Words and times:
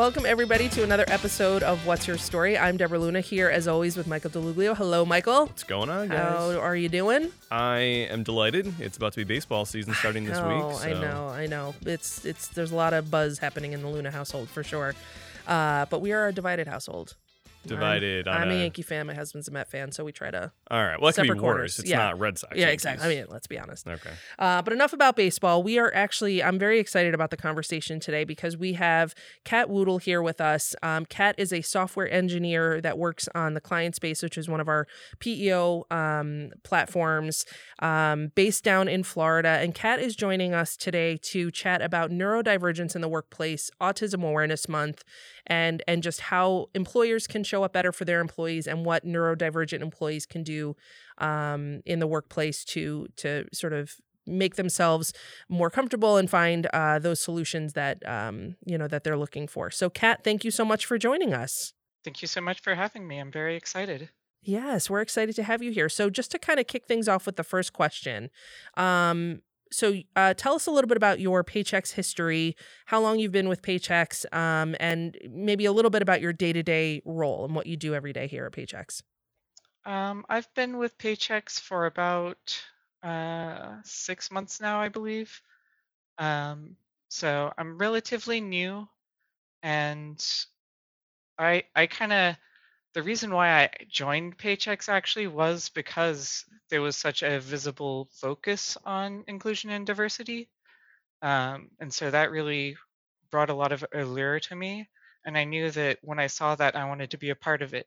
Welcome, 0.00 0.24
everybody, 0.24 0.70
to 0.70 0.82
another 0.82 1.04
episode 1.08 1.62
of 1.62 1.84
What's 1.86 2.08
Your 2.08 2.16
Story. 2.16 2.56
I'm 2.56 2.78
Deborah 2.78 2.98
Luna 2.98 3.20
here, 3.20 3.50
as 3.50 3.68
always, 3.68 3.98
with 3.98 4.06
Michael 4.06 4.30
DeLuglio. 4.30 4.74
Hello, 4.74 5.04
Michael. 5.04 5.44
What's 5.44 5.62
going 5.62 5.90
on, 5.90 6.08
guys? 6.08 6.16
How 6.16 6.58
are 6.58 6.74
you 6.74 6.88
doing? 6.88 7.30
I 7.50 7.80
am 7.80 8.22
delighted. 8.22 8.80
It's 8.80 8.96
about 8.96 9.12
to 9.12 9.18
be 9.18 9.24
baseball 9.24 9.66
season 9.66 9.92
starting 9.92 10.24
this 10.24 10.38
week. 10.38 10.80
So. 10.80 10.88
I 10.88 10.92
know, 10.94 11.28
I 11.28 11.46
know. 11.48 11.74
It's 11.84 12.24
it's 12.24 12.48
there's 12.48 12.72
a 12.72 12.76
lot 12.76 12.94
of 12.94 13.10
buzz 13.10 13.40
happening 13.40 13.74
in 13.74 13.82
the 13.82 13.88
Luna 13.88 14.10
household 14.10 14.48
for 14.48 14.64
sure. 14.64 14.94
Uh, 15.46 15.84
but 15.90 16.00
we 16.00 16.12
are 16.12 16.28
a 16.28 16.32
divided 16.32 16.66
household. 16.66 17.14
Divided. 17.66 18.26
I'm, 18.26 18.34
on 18.36 18.42
I'm 18.42 18.50
a 18.50 18.54
a- 18.54 18.58
Yankee 18.62 18.82
fan. 18.82 19.06
My 19.06 19.14
husband's 19.14 19.48
a 19.48 19.50
Met 19.50 19.70
fan, 19.70 19.92
so 19.92 20.04
we 20.04 20.12
try 20.12 20.30
to. 20.30 20.50
All 20.70 20.82
right. 20.84 21.00
Well, 21.00 21.08
it 21.10 21.14
could 21.16 21.24
be 21.24 21.32
worse. 21.34 21.78
It's 21.78 21.90
Yeah. 21.90 21.98
not 21.98 22.18
Red 22.18 22.38
Sox. 22.38 22.54
Yeah, 22.56 22.62
Yankees. 22.66 22.74
exactly. 22.74 23.06
I 23.18 23.20
mean, 23.22 23.26
let's 23.30 23.46
be 23.46 23.58
honest. 23.58 23.86
Okay. 23.86 24.10
Uh, 24.38 24.62
but 24.62 24.72
enough 24.72 24.92
about 24.92 25.16
baseball. 25.16 25.62
We 25.62 25.78
are 25.78 25.92
actually, 25.94 26.42
I'm 26.42 26.58
very 26.58 26.78
excited 26.78 27.14
about 27.14 27.30
the 27.30 27.36
conversation 27.36 28.00
today 28.00 28.24
because 28.24 28.56
we 28.56 28.72
have 28.74 29.14
Kat 29.44 29.68
Woodle 29.68 29.98
here 29.98 30.22
with 30.22 30.40
us. 30.40 30.74
Um, 30.82 31.04
Kat 31.06 31.34
is 31.38 31.52
a 31.52 31.60
software 31.60 32.10
engineer 32.10 32.80
that 32.80 32.96
works 32.98 33.28
on 33.34 33.54
the 33.54 33.60
Client 33.60 33.94
Space, 33.94 34.22
which 34.22 34.38
is 34.38 34.48
one 34.48 34.60
of 34.60 34.68
our 34.68 34.86
PEO 35.18 35.84
um, 35.90 36.50
platforms 36.64 37.44
um, 37.80 38.32
based 38.34 38.64
down 38.64 38.88
in 38.88 39.02
Florida. 39.02 39.48
And 39.60 39.74
Kat 39.74 40.00
is 40.00 40.16
joining 40.16 40.54
us 40.54 40.76
today 40.76 41.18
to 41.24 41.50
chat 41.50 41.82
about 41.82 42.10
neurodivergence 42.10 42.94
in 42.94 43.00
the 43.02 43.08
workplace, 43.08 43.70
Autism 43.80 44.24
Awareness 44.26 44.68
Month, 44.68 45.02
and 45.46 45.82
and 45.88 46.02
just 46.02 46.20
how 46.22 46.68
employers 46.74 47.26
can 47.26 47.42
show 47.50 47.64
up 47.64 47.72
better 47.72 47.92
for 47.92 48.04
their 48.04 48.20
employees 48.20 48.66
and 48.66 48.84
what 48.84 49.04
neurodivergent 49.04 49.80
employees 49.80 50.26
can 50.26 50.42
do 50.42 50.76
um, 51.18 51.82
in 51.84 51.98
the 51.98 52.06
workplace 52.06 52.64
to 52.64 53.08
to 53.16 53.44
sort 53.52 53.72
of 53.72 53.96
make 54.26 54.54
themselves 54.56 55.12
more 55.48 55.70
comfortable 55.70 56.16
and 56.16 56.30
find 56.30 56.66
uh, 56.72 56.98
those 56.98 57.20
solutions 57.20 57.72
that 57.72 58.06
um, 58.08 58.56
you 58.64 58.78
know 58.78 58.88
that 58.88 59.04
they're 59.04 59.18
looking 59.18 59.46
for. 59.48 59.70
So, 59.70 59.90
Kat, 59.90 60.22
thank 60.24 60.44
you 60.44 60.50
so 60.50 60.64
much 60.64 60.86
for 60.86 60.98
joining 60.98 61.34
us. 61.34 61.72
Thank 62.04 62.22
you 62.22 62.28
so 62.28 62.40
much 62.40 62.60
for 62.60 62.74
having 62.74 63.06
me. 63.06 63.18
I'm 63.18 63.32
very 63.32 63.56
excited. 63.56 64.10
Yes, 64.42 64.88
we're 64.88 65.02
excited 65.02 65.36
to 65.36 65.42
have 65.42 65.62
you 65.62 65.70
here. 65.70 65.90
So, 65.90 66.08
just 66.08 66.30
to 66.30 66.38
kind 66.38 66.58
of 66.60 66.66
kick 66.66 66.86
things 66.86 67.08
off 67.08 67.26
with 67.26 67.36
the 67.36 67.44
first 67.44 67.72
question, 67.72 68.30
um, 68.76 69.42
so 69.72 69.94
uh, 70.16 70.34
tell 70.34 70.54
us 70.54 70.66
a 70.66 70.70
little 70.70 70.88
bit 70.88 70.96
about 70.96 71.20
your 71.20 71.44
Paychex 71.44 71.92
history, 71.92 72.56
how 72.86 73.00
long 73.00 73.18
you've 73.18 73.32
been 73.32 73.48
with 73.48 73.62
Paychex, 73.62 74.32
um, 74.34 74.74
and 74.80 75.16
maybe 75.30 75.64
a 75.64 75.72
little 75.72 75.90
bit 75.90 76.02
about 76.02 76.20
your 76.20 76.32
day 76.32 76.52
to 76.52 76.62
day 76.62 77.02
role 77.04 77.44
and 77.44 77.54
what 77.54 77.66
you 77.66 77.76
do 77.76 77.94
every 77.94 78.12
day 78.12 78.26
here 78.26 78.46
at 78.46 78.52
Paychex. 78.52 79.02
Um, 79.84 80.24
I've 80.28 80.52
been 80.54 80.78
with 80.78 80.98
Paychex 80.98 81.60
for 81.60 81.86
about 81.86 82.62
uh, 83.02 83.76
six 83.84 84.30
months 84.30 84.60
now, 84.60 84.80
I 84.80 84.88
believe. 84.88 85.40
Um, 86.18 86.76
so 87.08 87.52
I'm 87.56 87.78
relatively 87.78 88.40
new, 88.40 88.88
and 89.62 90.22
I 91.38 91.64
I 91.74 91.86
kind 91.86 92.12
of 92.12 92.36
the 92.94 93.02
reason 93.02 93.32
why 93.32 93.62
I 93.62 93.70
joined 93.88 94.38
Paychex 94.38 94.88
actually 94.88 95.26
was 95.28 95.68
because 95.68 96.44
there 96.70 96.82
was 96.82 96.96
such 96.96 97.22
a 97.22 97.40
visible 97.40 98.08
focus 98.12 98.76
on 98.84 99.24
inclusion 99.26 99.70
and 99.70 99.86
diversity, 99.86 100.48
um, 101.22 101.70
and 101.80 101.92
so 101.92 102.10
that 102.10 102.30
really 102.30 102.76
brought 103.30 103.50
a 103.50 103.54
lot 103.54 103.72
of 103.72 103.84
allure 103.94 104.40
to 104.40 104.56
me. 104.56 104.88
And 105.24 105.36
I 105.36 105.44
knew 105.44 105.70
that 105.72 105.98
when 106.02 106.18
I 106.18 106.28
saw 106.28 106.54
that, 106.56 106.76
I 106.76 106.88
wanted 106.88 107.10
to 107.10 107.18
be 107.18 107.30
a 107.30 107.36
part 107.36 107.62
of 107.62 107.74
it. 107.74 107.86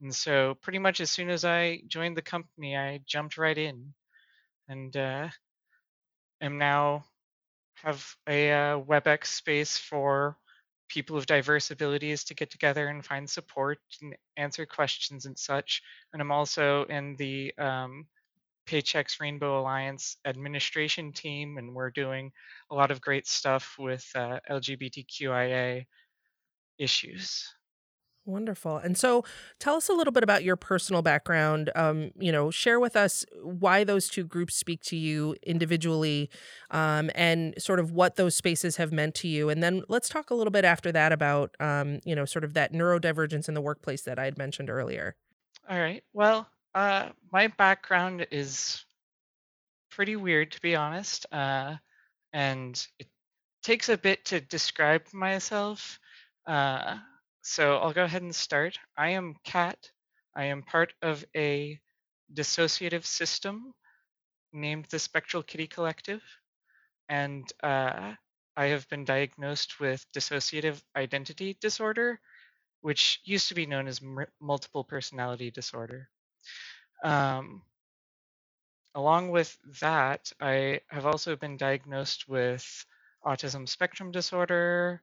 And 0.00 0.14
so, 0.14 0.54
pretty 0.62 0.78
much 0.78 1.00
as 1.00 1.10
soon 1.10 1.30
as 1.30 1.44
I 1.44 1.82
joined 1.86 2.16
the 2.16 2.22
company, 2.22 2.76
I 2.76 3.00
jumped 3.06 3.38
right 3.38 3.56
in, 3.56 3.94
and 4.68 4.96
uh, 4.96 5.28
am 6.40 6.58
now 6.58 7.04
have 7.76 8.16
a 8.28 8.50
uh, 8.52 8.80
WebEx 8.80 9.26
space 9.26 9.78
for 9.78 10.36
people 10.92 11.16
of 11.16 11.24
diverse 11.24 11.70
abilities 11.70 12.22
to 12.22 12.34
get 12.34 12.50
together 12.50 12.88
and 12.88 13.04
find 13.04 13.28
support 13.28 13.78
and 14.02 14.14
answer 14.36 14.66
questions 14.66 15.24
and 15.24 15.38
such. 15.38 15.80
And 16.12 16.20
I'm 16.20 16.30
also 16.30 16.84
in 16.84 17.16
the 17.16 17.54
um, 17.56 18.06
Paychex 18.66 19.18
Rainbow 19.18 19.58
Alliance 19.58 20.18
administration 20.26 21.12
team, 21.12 21.56
and 21.56 21.74
we're 21.74 21.90
doing 21.90 22.30
a 22.70 22.74
lot 22.74 22.90
of 22.90 23.00
great 23.00 23.26
stuff 23.26 23.76
with 23.78 24.06
uh, 24.14 24.38
LGBTQIA 24.50 25.86
issues. 26.78 27.48
Wonderful. 28.24 28.76
And 28.76 28.96
so 28.96 29.24
tell 29.58 29.74
us 29.74 29.88
a 29.88 29.92
little 29.92 30.12
bit 30.12 30.22
about 30.22 30.44
your 30.44 30.54
personal 30.54 31.02
background. 31.02 31.70
Um, 31.74 32.12
you 32.16 32.30
know, 32.30 32.52
share 32.52 32.78
with 32.78 32.94
us 32.94 33.24
why 33.42 33.82
those 33.82 34.08
two 34.08 34.22
groups 34.24 34.54
speak 34.54 34.80
to 34.84 34.96
you 34.96 35.34
individually 35.42 36.30
um, 36.70 37.10
and 37.16 37.52
sort 37.60 37.80
of 37.80 37.90
what 37.90 38.14
those 38.14 38.36
spaces 38.36 38.76
have 38.76 38.92
meant 38.92 39.16
to 39.16 39.28
you. 39.28 39.48
And 39.48 39.60
then 39.60 39.82
let's 39.88 40.08
talk 40.08 40.30
a 40.30 40.36
little 40.36 40.52
bit 40.52 40.64
after 40.64 40.92
that 40.92 41.10
about, 41.10 41.56
um, 41.58 41.98
you 42.04 42.14
know, 42.14 42.24
sort 42.24 42.44
of 42.44 42.54
that 42.54 42.72
neurodivergence 42.72 43.48
in 43.48 43.54
the 43.54 43.60
workplace 43.60 44.02
that 44.02 44.20
I 44.20 44.24
had 44.24 44.38
mentioned 44.38 44.70
earlier. 44.70 45.16
All 45.68 45.78
right. 45.78 46.04
Well, 46.12 46.48
uh, 46.76 47.08
my 47.32 47.48
background 47.48 48.28
is 48.30 48.84
pretty 49.90 50.14
weird, 50.14 50.52
to 50.52 50.60
be 50.60 50.76
honest, 50.76 51.26
uh, 51.32 51.74
and 52.32 52.86
it 53.00 53.08
takes 53.64 53.88
a 53.88 53.96
bit 53.96 54.24
to 54.26 54.40
describe 54.40 55.02
myself. 55.12 55.98
Uh, 56.46 56.98
so 57.42 57.76
I'll 57.78 57.92
go 57.92 58.04
ahead 58.04 58.22
and 58.22 58.34
start. 58.34 58.78
I 58.96 59.10
am 59.10 59.36
Kat. 59.44 59.90
I 60.34 60.44
am 60.44 60.62
part 60.62 60.94
of 61.02 61.24
a 61.36 61.80
dissociative 62.32 63.04
system 63.04 63.74
named 64.52 64.86
the 64.90 64.98
Spectral 64.98 65.42
Kitty 65.42 65.66
Collective, 65.66 66.22
and 67.08 67.50
uh, 67.62 68.14
I 68.56 68.66
have 68.66 68.88
been 68.88 69.04
diagnosed 69.04 69.80
with 69.80 70.06
dissociative 70.14 70.80
identity 70.96 71.56
disorder, 71.60 72.20
which 72.80 73.20
used 73.24 73.48
to 73.48 73.54
be 73.54 73.66
known 73.66 73.88
as 73.88 74.00
multiple 74.40 74.84
personality 74.84 75.50
disorder. 75.50 76.08
Um, 77.02 77.62
along 78.94 79.30
with 79.30 79.56
that, 79.80 80.32
I 80.40 80.80
have 80.88 81.06
also 81.06 81.36
been 81.36 81.56
diagnosed 81.56 82.28
with 82.28 82.86
autism 83.24 83.68
spectrum 83.68 84.10
disorder, 84.10 85.02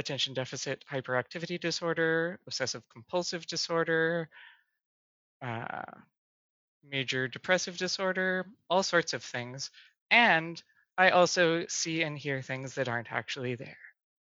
attention 0.00 0.34
deficit 0.34 0.84
hyperactivity 0.92 1.60
disorder, 1.60 2.40
obsessive 2.46 2.82
compulsive 2.88 3.46
disorder, 3.46 4.28
uh, 5.42 5.82
major 6.88 7.28
depressive 7.28 7.76
disorder, 7.76 8.46
all 8.68 8.82
sorts 8.82 9.12
of 9.12 9.22
things. 9.22 9.70
And 10.10 10.60
I 10.98 11.10
also 11.10 11.66
see 11.68 12.02
and 12.02 12.18
hear 12.18 12.42
things 12.42 12.74
that 12.74 12.88
aren't 12.88 13.12
actually 13.12 13.54
there. 13.54 13.76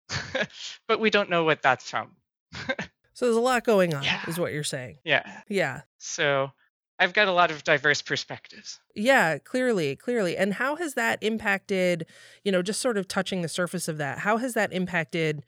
but 0.87 1.01
we 1.01 1.11
don't 1.11 1.31
know 1.31 1.45
what 1.45 1.63
that's 1.63 1.89
from. 1.91 2.11
So 3.15 3.25
there's 3.25 3.37
a 3.37 3.41
lot 3.41 3.65
going 3.65 3.95
on, 3.95 4.05
Yeah. 4.05 4.23
is 4.29 4.39
what 4.39 4.53
you're 4.53 4.63
saying. 4.63 4.99
yeah. 5.05 5.41
Yeah. 5.49 5.81
So 5.99 6.53
I've 7.01 7.13
got 7.13 7.27
a 7.27 7.33
lot 7.33 7.51
of 7.51 7.65
diverse 7.65 8.01
perspectives. 8.01 8.79
Yeah, 8.95 9.39
clearly, 9.39 9.97
clearly. 9.97 10.37
And 10.37 10.55
how 10.55 10.77
has 10.77 10.95
that 10.95 11.21
impacted, 11.21 12.07
you 12.45 12.53
know, 12.53 12.63
just 12.63 12.81
sort 12.81 12.97
of 12.97 13.09
touching 13.09 13.43
the 13.43 13.49
surface 13.49 13.89
of 13.89 13.99
that, 13.99 14.21
how 14.21 14.37
has 14.37 14.55
that 14.55 14.73
impacted, 14.73 15.45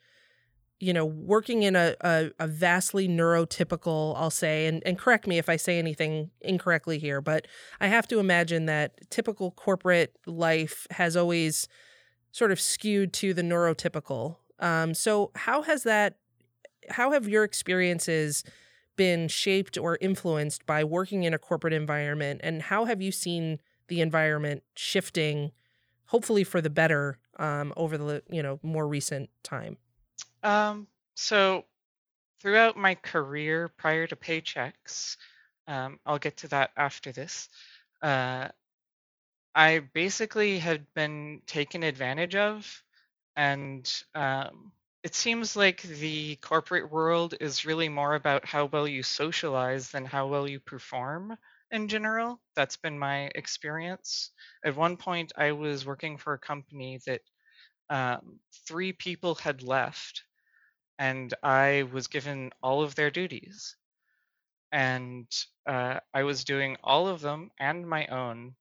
you 0.80 0.94
know, 0.94 1.04
working 1.04 1.62
in 1.62 1.76
a, 1.76 1.94
a, 2.00 2.30
a 2.38 2.46
vastly 2.46 3.06
neurotypical, 3.06 4.14
I'll 4.16 4.30
say, 4.30 4.66
and, 4.66 4.82
and 4.86 4.98
correct 4.98 5.26
me 5.26 5.36
if 5.36 5.50
I 5.50 5.56
say 5.56 5.78
anything 5.78 6.30
incorrectly 6.41 6.98
here, 6.98 7.20
but 7.20 7.46
I 7.80 7.88
have 7.88 8.08
to 8.08 8.18
imagine 8.18 8.64
that 8.66 9.10
typical 9.10 9.50
corporate 9.50 10.16
life 10.26 10.86
has 10.92 11.16
always 11.16 11.68
sort 12.32 12.50
of 12.50 12.58
skewed 12.58 13.12
to 13.14 13.34
the 13.34 13.42
neurotypical. 13.42 14.36
Um, 14.58 14.94
so 14.94 15.32
how 15.34 15.62
has 15.62 15.82
that, 15.82 16.16
how 16.88 17.12
have 17.12 17.28
your 17.28 17.44
experiences 17.44 18.42
been 18.97 19.28
shaped 19.28 19.76
or 19.76 19.98
influenced 20.00 20.64
by 20.64 20.82
working 20.82 21.24
in 21.24 21.34
a 21.34 21.38
corporate 21.38 21.72
environment 21.72 22.41
and 22.42 22.62
how 22.62 22.86
have 22.86 23.00
you 23.00 23.12
seen 23.12 23.58
the 23.88 24.00
environment 24.00 24.62
shifting 24.74 25.53
hopefully 26.06 26.44
for 26.44 26.60
the 26.60 26.68
better 26.68 27.18
um, 27.38 27.72
over 27.78 27.97
the 27.97 28.22
you 28.30 28.42
know 28.42 28.59
more 28.62 28.86
recent 28.86 29.30
time 29.42 29.78
Um, 30.42 30.87
so 31.15 31.65
throughout 32.41 32.77
my 32.77 32.95
career 32.95 33.69
prior 33.69 34.07
to 34.07 34.16
Paychex, 34.16 35.16
um, 35.66 36.01
I'll 36.07 36.19
get 36.19 36.39
to 36.39 36.48
that 36.48 36.71
after 36.77 37.13
this. 37.13 37.48
Uh, 38.03 38.48
I 39.54 39.81
basically 39.81 40.59
had 40.59 40.87
been 40.95 41.42
taken 41.47 41.83
advantage 41.83 42.37
of, 42.37 42.83
and 43.37 43.91
um, 44.15 44.72
it 45.03 45.15
seems 45.15 45.57
like 45.57 45.83
the 45.83 46.37
corporate 46.37 46.91
world 46.91 47.34
is 47.41 47.65
really 47.65 47.89
more 47.89 48.15
about 48.15 48.45
how 48.45 48.66
well 48.66 48.87
you 48.87 49.03
socialize 49.03 49.91
than 49.91 50.04
how 50.04 50.28
well 50.28 50.48
you 50.48 50.60
perform 50.60 51.37
in 51.71 51.89
general. 51.89 52.41
That's 52.54 52.77
been 52.77 52.98
my 52.98 53.31
experience. 53.34 54.31
At 54.65 54.77
one 54.77 54.97
point, 54.97 55.33
I 55.37 55.53
was 55.53 55.87
working 55.87 56.16
for 56.19 56.34
a 56.34 56.39
company 56.39 57.01
that 57.07 57.22
um, 57.91 58.39
three 58.66 58.92
people 58.92 59.34
had 59.37 59.63
left, 59.63 60.25
and 61.00 61.32
I 61.42 61.88
was 61.91 62.06
given 62.08 62.52
all 62.62 62.82
of 62.82 62.94
their 62.94 63.10
duties. 63.10 63.74
And 64.70 65.26
uh, 65.66 66.00
I 66.14 66.22
was 66.24 66.44
doing 66.44 66.76
all 66.84 67.08
of 67.08 67.22
them 67.22 67.50
and 67.58 67.88
my 67.88 68.06
own 68.06 68.54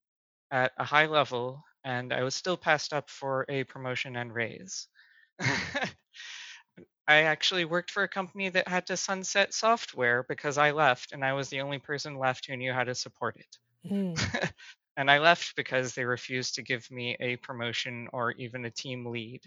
at 0.50 0.72
a 0.78 0.86
high 0.86 1.06
level, 1.08 1.64
and 1.84 2.14
I 2.14 2.24
was 2.24 2.34
still 2.34 2.58
passed 2.58 2.94
up 2.94 3.10
for 3.10 3.46
a 3.50 3.66
promotion 3.66 4.16
and 4.16 4.34
raise. 4.34 4.88
I 5.40 7.24
actually 7.24 7.66
worked 7.66 7.92
for 7.92 8.04
a 8.04 8.08
company 8.08 8.50
that 8.50 8.70
had 8.70 8.88
to 8.88 8.96
sunset 8.96 9.54
software 9.54 10.24
because 10.24 10.58
I 10.58 10.72
left 10.72 11.12
and 11.12 11.26
I 11.26 11.34
was 11.34 11.50
the 11.50 11.62
only 11.62 11.80
person 11.80 12.18
left 12.18 12.46
who 12.46 12.56
knew 12.56 12.72
how 12.72 12.86
to 12.86 12.96
support 12.96 13.36
it. 13.36 13.58
Mm. 13.92 14.52
and 14.98 15.12
I 15.12 15.20
left 15.20 15.56
because 15.58 15.94
they 15.94 16.06
refused 16.06 16.56
to 16.56 16.64
give 16.64 16.90
me 16.90 17.18
a 17.20 17.36
promotion 17.36 18.08
or 18.14 18.32
even 18.32 18.64
a 18.64 18.72
team 18.72 19.08
lead. 19.08 19.42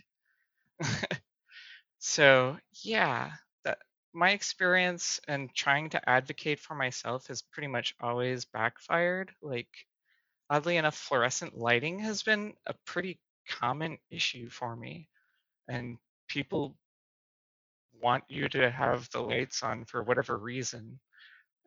so, 2.04 2.58
yeah, 2.82 3.31
that 3.64 3.78
my 4.12 4.31
experience 4.31 5.20
and 5.28 5.54
trying 5.54 5.90
to 5.90 6.10
advocate 6.10 6.58
for 6.58 6.75
myself 6.75 7.28
has 7.28 7.43
pretty 7.43 7.69
much 7.69 7.94
always 8.00 8.44
backfired. 8.44 9.31
Like 9.40 9.69
oddly 10.50 10.78
enough, 10.78 10.96
fluorescent 10.96 11.56
lighting 11.56 12.00
has 12.00 12.25
been 12.25 12.54
a 12.66 12.75
pretty 12.87 13.20
common 13.49 13.99
issue 14.10 14.49
for 14.49 14.75
me. 14.75 15.08
And 15.69 15.96
people 16.26 16.75
want 18.02 18.25
you 18.26 18.48
to 18.48 18.69
have 18.69 19.08
the 19.10 19.20
lights 19.20 19.62
on 19.62 19.84
for 19.84 20.02
whatever 20.02 20.37
reason. 20.37 20.98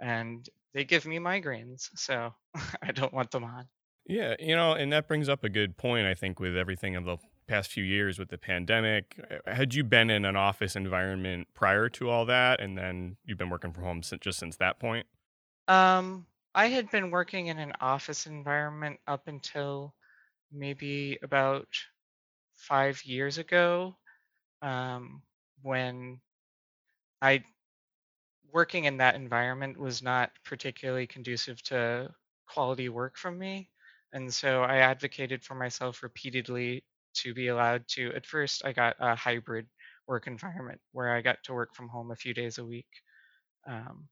And 0.02 0.46
they 0.74 0.84
give 0.84 1.06
me 1.06 1.18
migraines, 1.18 1.90
so 1.96 2.34
I 2.82 2.92
don't 2.92 3.14
want 3.14 3.32
them 3.32 3.46
on. 3.46 3.70
Yeah, 4.06 4.36
you 4.38 4.58
know, 4.58 4.74
and 4.74 4.92
that 4.92 5.08
brings 5.08 5.30
up 5.30 5.46
a 5.46 5.50
good 5.50 5.78
point, 5.78 6.08
I 6.08 6.14
think, 6.14 6.42
with 6.42 6.58
everything 6.58 6.98
of 6.98 7.06
the 7.06 7.20
past 7.48 7.72
few 7.72 7.84
years 7.84 8.18
with 8.20 8.30
the 8.30 8.38
pandemic. 8.38 9.20
Uh, 9.46 9.54
had 9.54 9.74
you 9.74 9.84
been 9.84 10.10
in 10.10 10.26
an 10.26 10.36
office 10.36 10.76
environment 10.76 11.48
prior 11.54 11.90
to 11.90 12.10
all 12.10 12.26
that, 12.26 12.60
and 12.60 12.78
then 12.78 13.18
you've 13.26 13.38
been 13.38 13.50
working 13.50 13.72
from 13.72 13.84
home 13.84 14.04
since, 14.04 14.22
just 14.22 14.40
since 14.40 14.58
that 14.58 14.80
point? 14.80 15.08
Um, 15.68 16.26
I 16.54 16.68
had 16.68 16.90
been 16.92 17.12
working 17.12 17.48
in 17.48 17.60
an 17.60 17.74
office 17.82 18.26
environment 18.28 19.00
up 19.08 19.28
until 19.28 19.94
maybe 20.52 21.18
about 21.24 21.68
five 22.56 23.04
years 23.04 23.38
ago, 23.38 23.96
um, 24.62 25.22
when 25.62 26.20
I 27.22 27.44
working 28.52 28.86
in 28.86 28.98
that 28.98 29.16
environment 29.16 29.78
was 29.78 30.02
not 30.02 30.32
particularly 30.46 31.06
conducive 31.06 31.62
to 31.64 32.10
quality 32.48 32.88
work 32.88 33.18
from 33.18 33.38
me. 33.38 33.70
And 34.14 34.34
so 34.34 34.64
I 34.64 34.78
advocated 34.78 35.44
for 35.44 35.56
myself 35.56 36.04
repeatedly 36.04 36.86
to 37.24 37.34
be 37.34 37.48
allowed 37.48 37.88
to. 37.90 38.12
At 38.14 38.26
first, 38.26 38.64
I 38.66 38.74
got 38.74 38.96
a 39.00 39.16
hybrid 39.16 39.68
work 40.08 40.28
environment 40.28 40.80
where 40.92 41.16
I 41.16 41.22
got 41.22 41.38
to 41.46 41.54
work 41.54 41.76
from 41.76 41.90
home 41.90 42.12
a 42.12 42.16
few 42.16 42.34
days 42.34 42.58
a 42.58 42.66
week. 42.66 42.88
Um, 43.68 44.08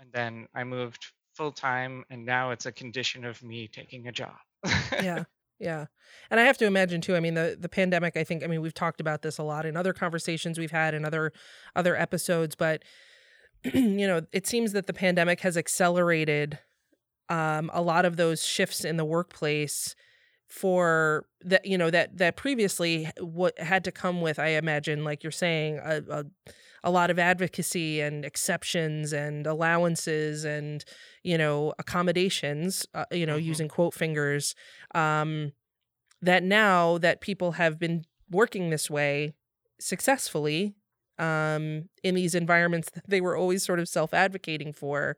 and 0.00 0.10
then 0.12 0.46
I 0.54 0.64
moved 0.64 1.04
full 1.34 1.52
time, 1.52 2.04
and 2.10 2.24
now 2.24 2.50
it's 2.50 2.66
a 2.66 2.72
condition 2.72 3.24
of 3.24 3.42
me 3.42 3.68
taking 3.68 4.08
a 4.08 4.12
job. 4.12 4.36
yeah. 5.02 5.24
Yeah. 5.62 5.86
And 6.28 6.40
I 6.40 6.42
have 6.42 6.58
to 6.58 6.66
imagine 6.66 7.00
too, 7.00 7.14
I 7.14 7.20
mean 7.20 7.34
the 7.34 7.56
the 7.58 7.68
pandemic, 7.68 8.16
I 8.16 8.24
think 8.24 8.42
I 8.42 8.48
mean 8.48 8.60
we've 8.60 8.74
talked 8.74 9.00
about 9.00 9.22
this 9.22 9.38
a 9.38 9.44
lot 9.44 9.64
in 9.64 9.76
other 9.76 9.92
conversations 9.92 10.58
we've 10.58 10.72
had 10.72 10.92
in 10.92 11.04
other 11.04 11.32
other 11.76 11.96
episodes, 11.96 12.56
but 12.56 12.82
you 13.72 14.08
know, 14.08 14.22
it 14.32 14.48
seems 14.48 14.72
that 14.72 14.88
the 14.88 14.92
pandemic 14.92 15.40
has 15.42 15.56
accelerated 15.56 16.58
um 17.28 17.70
a 17.72 17.80
lot 17.80 18.04
of 18.04 18.16
those 18.16 18.44
shifts 18.44 18.84
in 18.84 18.96
the 18.96 19.04
workplace 19.04 19.94
for 20.52 21.24
that 21.40 21.64
you 21.64 21.78
know 21.78 21.88
that 21.88 22.18
that 22.18 22.36
previously 22.36 23.08
what 23.18 23.58
had 23.58 23.82
to 23.82 23.90
come 23.90 24.20
with 24.20 24.38
I 24.38 24.48
imagine 24.48 25.02
like 25.02 25.22
you're 25.24 25.32
saying 25.32 25.80
a, 25.82 26.02
a 26.10 26.24
a 26.84 26.90
lot 26.90 27.10
of 27.10 27.18
advocacy 27.18 28.02
and 28.02 28.22
exceptions 28.22 29.14
and 29.14 29.46
allowances 29.46 30.44
and 30.44 30.84
you 31.22 31.38
know 31.38 31.72
accommodations 31.78 32.86
uh, 32.92 33.06
you 33.10 33.24
know 33.24 33.38
mm-hmm. 33.38 33.46
using 33.46 33.66
quote 33.66 33.94
fingers 33.94 34.54
um 34.94 35.52
that 36.20 36.42
now 36.42 36.98
that 36.98 37.22
people 37.22 37.52
have 37.52 37.78
been 37.78 38.04
working 38.30 38.68
this 38.68 38.90
way 38.90 39.32
successfully 39.80 40.74
um 41.18 41.88
in 42.04 42.14
these 42.14 42.34
environments 42.34 42.90
that 42.90 43.08
they 43.08 43.22
were 43.22 43.38
always 43.38 43.64
sort 43.64 43.80
of 43.80 43.88
self-advocating 43.88 44.74
for 44.74 45.16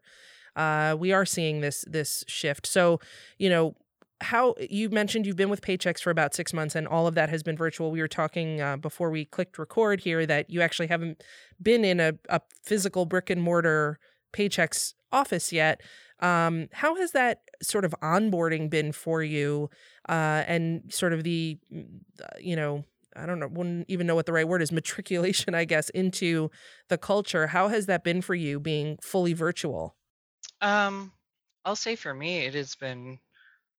uh 0.55 0.95
we 0.97 1.13
are 1.13 1.27
seeing 1.27 1.61
this 1.61 1.85
this 1.89 2.23
shift 2.29 2.69
so 2.69 3.01
you 3.37 3.51
know 3.51 3.75
how 4.25 4.55
you 4.59 4.89
mentioned 4.91 5.27
you've 5.27 5.37
been 5.37 5.51
with 5.51 5.61
Paychex 5.61 6.01
for 6.01 6.11
about 6.11 6.35
six 6.35 6.53
months 6.53 6.75
and 6.75 6.89
all 6.89 7.07
of 7.07 7.15
that 7.15 7.29
has 7.29 7.43
been 7.43 7.57
virtual. 7.57 7.91
We 7.91 8.01
were 8.01 8.09
talking 8.09 8.61
uh, 8.61 8.77
before 8.77 9.11
we 9.11 9.25
clicked 9.25 9.59
record 9.59 10.01
here 10.01 10.27
that 10.27 10.51
you 10.51 10.61
actually 10.61 10.89
haven't 10.89 11.23
been 11.63 11.85
in 11.85 12.01
a, 12.01 12.15
a 12.29 12.41
physical 12.65 13.07
brick 13.07 13.31
and 13.31 13.43
mortar 13.43 13.99
Paychex 14.33 14.95
office 15.13 15.53
yet. 15.53 15.81
Um, 16.21 16.69
how 16.73 16.97
has 16.97 17.13
that 17.13 17.43
sort 17.63 17.85
of 17.85 17.95
onboarding 18.03 18.71
been 18.71 18.93
for 18.93 19.23
you 19.23 19.71
uh, 20.09 20.45
and 20.47 20.83
sort 20.93 21.13
of 21.13 21.23
the, 21.23 21.59
you 22.41 22.57
know, 22.57 22.85
I 23.17 23.27
don't 23.27 23.39
know, 23.39 23.49
wouldn't 23.49 23.87
even 23.89 24.07
know 24.07 24.15
what 24.15 24.27
the 24.27 24.33
right 24.33 24.49
word 24.49 24.63
is, 24.63 24.73
matriculation, 24.73 25.55
I 25.55 25.65
guess, 25.65 25.91
into 25.91 26.51
the 26.89 26.99
culture. 26.99 27.49
How 27.49 27.69
has 27.69 27.87
that 27.87 28.05
been 28.05 28.23
for 28.23 28.35
you 28.35 28.59
being 28.59 28.99
fully 29.03 29.35
virtual? 29.35 29.97
Um, 30.61 31.13
I'll 31.65 31.77
say 31.77 31.97
for 31.97 32.13
me, 32.13 32.39
it 32.39 32.55
has 32.55 32.75
been 32.75 33.19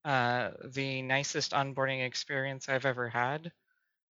uh, 0.06 0.52
the 0.64 1.02
nicest 1.02 1.52
onboarding 1.52 2.06
experience 2.06 2.70
I've 2.70 2.86
ever 2.86 3.10
had. 3.10 3.52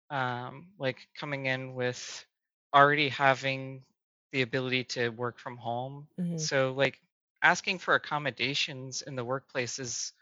Um, 0.09 0.67
like 0.79 0.97
coming 1.17 1.45
in 1.45 1.73
with 1.73 2.25
already 2.73 3.09
having 3.09 3.83
the 4.31 4.41
ability 4.41 4.85
to 4.85 5.09
work 5.09 5.37
from 5.39 5.57
home. 5.57 6.07
Mm-hmm. 6.19 6.37
So, 6.37 6.73
like, 6.73 6.99
asking 7.43 7.79
for 7.79 7.95
accommodations 7.95 9.01
in 9.01 9.15
the 9.15 9.25
workplace 9.25 9.79
is 9.79 10.13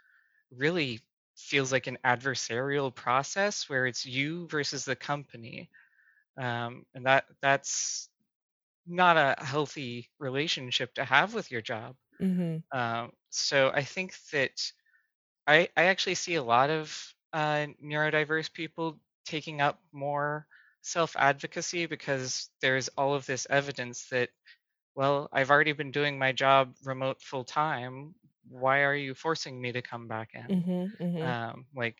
really 0.55 0.99
feels 1.37 1.71
like 1.71 1.87
an 1.87 1.97
adversarial 2.03 2.93
process 2.93 3.69
where 3.69 3.85
it's 3.85 4.05
you 4.05 4.47
versus 4.47 4.85
the 4.85 4.95
company. 4.95 5.69
Um, 6.37 6.85
and 6.93 7.05
that 7.05 7.25
that's 7.41 8.09
not 8.87 9.17
a 9.17 9.35
healthy 9.43 10.09
relationship 10.19 10.93
to 10.95 11.05
have 11.05 11.33
with 11.33 11.51
your 11.51 11.61
job. 11.61 11.95
Mm-hmm. 12.21 12.77
Um, 12.77 13.11
so 13.29 13.71
I 13.73 13.83
think 13.83 14.15
that 14.31 14.59
I 15.49 15.69
I 15.75 15.85
actually 15.85 16.15
see 16.15 16.35
a 16.35 16.43
lot 16.43 16.69
of 16.69 17.15
uh, 17.33 17.67
neurodiverse 17.83 18.53
people 18.53 18.99
taking 19.25 19.61
up 19.61 19.79
more 19.91 20.45
self 20.81 21.15
advocacy 21.17 21.87
because 21.87 22.49
there's 22.61 22.89
all 22.89 23.15
of 23.15 23.25
this 23.25 23.47
evidence 23.49 24.07
that 24.11 24.29
well 24.95 25.29
I've 25.33 25.51
already 25.51 25.73
been 25.73 25.91
doing 25.91 26.19
my 26.19 26.31
job 26.31 26.75
remote 26.85 27.21
full 27.21 27.43
time. 27.43 28.13
Why 28.49 28.81
are 28.83 28.95
you 28.95 29.15
forcing 29.15 29.59
me 29.59 29.71
to 29.73 29.81
come 29.81 30.07
back 30.07 30.31
in? 30.33 30.61
Mm-hmm, 30.61 31.03
mm-hmm. 31.03 31.27
Um, 31.27 31.65
like 31.75 31.97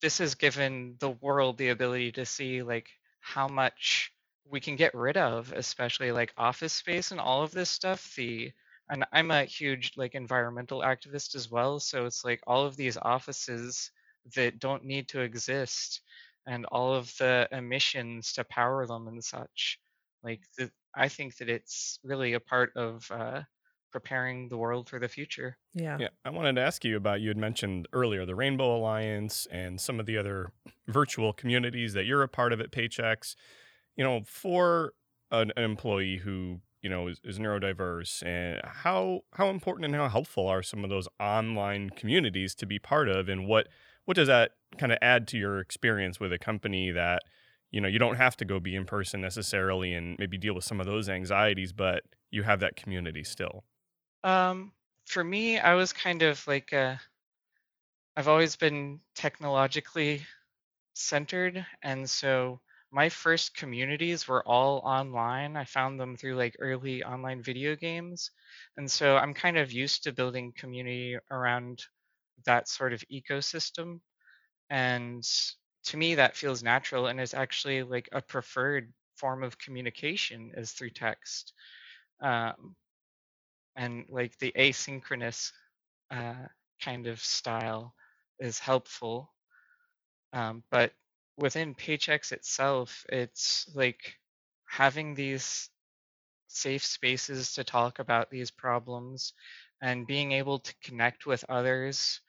this 0.00 0.18
has 0.18 0.34
given 0.34 0.96
the 1.00 1.10
world 1.10 1.58
the 1.58 1.70
ability 1.70 2.12
to 2.12 2.26
see 2.26 2.62
like 2.62 2.88
how 3.20 3.48
much 3.48 4.12
we 4.48 4.60
can 4.60 4.76
get 4.76 4.94
rid 4.94 5.16
of, 5.16 5.52
especially 5.52 6.12
like 6.12 6.32
office 6.36 6.72
space 6.72 7.10
and 7.10 7.20
all 7.20 7.42
of 7.42 7.50
this 7.50 7.70
stuff. 7.70 8.14
The 8.16 8.52
and 8.88 9.04
I'm 9.12 9.30
a 9.30 9.44
huge 9.44 9.92
like 9.96 10.14
environmental 10.14 10.80
activist 10.80 11.34
as 11.34 11.50
well. 11.50 11.80
So 11.80 12.06
it's 12.06 12.24
like 12.24 12.40
all 12.46 12.64
of 12.64 12.76
these 12.76 12.96
offices 12.96 13.90
that 14.34 14.58
don't 14.58 14.84
need 14.84 15.08
to 15.08 15.20
exist 15.20 16.02
and 16.46 16.64
all 16.66 16.94
of 16.94 17.12
the 17.18 17.48
emissions 17.52 18.32
to 18.34 18.44
power 18.44 18.86
them 18.86 19.08
and 19.08 19.22
such. 19.22 19.78
Like 20.22 20.42
the, 20.56 20.70
I 20.94 21.08
think 21.08 21.36
that 21.38 21.48
it's 21.48 21.98
really 22.04 22.34
a 22.34 22.40
part 22.40 22.72
of 22.76 23.10
uh, 23.10 23.42
preparing 23.92 24.48
the 24.48 24.56
world 24.56 24.88
for 24.88 24.98
the 24.98 25.08
future. 25.08 25.56
Yeah. 25.74 25.96
Yeah. 25.98 26.08
I 26.24 26.30
wanted 26.30 26.56
to 26.56 26.62
ask 26.62 26.84
you 26.84 26.96
about 26.96 27.20
you 27.20 27.28
had 27.28 27.36
mentioned 27.36 27.88
earlier 27.92 28.24
the 28.24 28.34
Rainbow 28.34 28.76
Alliance 28.76 29.46
and 29.50 29.80
some 29.80 29.98
of 29.98 30.06
the 30.06 30.16
other 30.16 30.52
virtual 30.88 31.32
communities 31.32 31.92
that 31.94 32.04
you're 32.04 32.22
a 32.22 32.28
part 32.28 32.52
of 32.52 32.60
at 32.60 32.70
Paychex. 32.70 33.34
You 33.96 34.04
know, 34.04 34.22
for 34.26 34.92
an, 35.30 35.52
an 35.56 35.64
employee 35.64 36.18
who 36.18 36.60
you 36.86 36.90
know 36.90 37.08
is, 37.08 37.20
is 37.24 37.40
neurodiverse 37.40 38.24
and 38.24 38.60
how 38.64 39.22
how 39.32 39.50
important 39.50 39.84
and 39.84 39.92
how 39.96 40.08
helpful 40.08 40.46
are 40.46 40.62
some 40.62 40.84
of 40.84 40.88
those 40.88 41.08
online 41.18 41.90
communities 41.90 42.54
to 42.54 42.64
be 42.64 42.78
part 42.78 43.08
of 43.08 43.28
and 43.28 43.48
what 43.48 43.66
what 44.04 44.14
does 44.14 44.28
that 44.28 44.52
kind 44.78 44.92
of 44.92 44.98
add 45.02 45.26
to 45.26 45.36
your 45.36 45.58
experience 45.58 46.20
with 46.20 46.32
a 46.32 46.38
company 46.38 46.92
that 46.92 47.22
you 47.72 47.80
know 47.80 47.88
you 47.88 47.98
don't 47.98 48.14
have 48.14 48.36
to 48.36 48.44
go 48.44 48.60
be 48.60 48.76
in 48.76 48.84
person 48.84 49.20
necessarily 49.20 49.92
and 49.92 50.16
maybe 50.20 50.38
deal 50.38 50.54
with 50.54 50.62
some 50.62 50.78
of 50.78 50.86
those 50.86 51.08
anxieties 51.08 51.72
but 51.72 52.04
you 52.30 52.44
have 52.44 52.60
that 52.60 52.76
community 52.76 53.24
still? 53.24 53.64
Um 54.22 54.72
for 55.06 55.24
me 55.24 55.58
i 55.58 55.74
was 55.74 55.92
kind 55.92 56.22
of 56.22 56.46
like 56.46 56.72
uh 56.72 56.96
i've 58.16 58.28
always 58.28 58.54
been 58.54 59.00
technologically 59.16 60.24
centered 60.94 61.66
and 61.82 62.08
so 62.08 62.60
my 62.90 63.08
first 63.08 63.54
communities 63.54 64.28
were 64.28 64.46
all 64.46 64.78
online. 64.78 65.56
I 65.56 65.64
found 65.64 66.00
them 66.00 66.16
through 66.16 66.36
like 66.36 66.56
early 66.58 67.02
online 67.04 67.42
video 67.42 67.76
games. 67.76 68.30
And 68.76 68.90
so 68.90 69.16
I'm 69.16 69.34
kind 69.34 69.58
of 69.58 69.72
used 69.72 70.04
to 70.04 70.12
building 70.12 70.52
community 70.56 71.18
around 71.30 71.84
that 72.44 72.68
sort 72.68 72.92
of 72.92 73.04
ecosystem. 73.12 74.00
And 74.70 75.24
to 75.84 75.96
me, 75.96 76.14
that 76.16 76.36
feels 76.36 76.62
natural 76.62 77.06
and 77.06 77.20
is 77.20 77.34
actually 77.34 77.82
like 77.82 78.08
a 78.12 78.22
preferred 78.22 78.92
form 79.16 79.42
of 79.42 79.58
communication 79.58 80.52
is 80.56 80.72
through 80.72 80.90
text. 80.90 81.52
Um, 82.20 82.76
and 83.76 84.06
like 84.08 84.36
the 84.38 84.52
asynchronous 84.56 85.52
uh, 86.10 86.46
kind 86.82 87.06
of 87.06 87.20
style 87.20 87.94
is 88.38 88.58
helpful. 88.58 89.32
Um, 90.32 90.62
but 90.70 90.92
within 91.36 91.74
Paychex 91.74 92.32
itself, 92.32 93.04
it's 93.10 93.68
like 93.74 94.18
having 94.68 95.14
these 95.14 95.70
safe 96.48 96.84
spaces 96.84 97.54
to 97.54 97.64
talk 97.64 97.98
about 97.98 98.30
these 98.30 98.50
problems 98.50 99.32
and 99.82 100.06
being 100.06 100.32
able 100.32 100.58
to 100.60 100.74
connect 100.82 101.26
with 101.26 101.44
others 101.48 102.20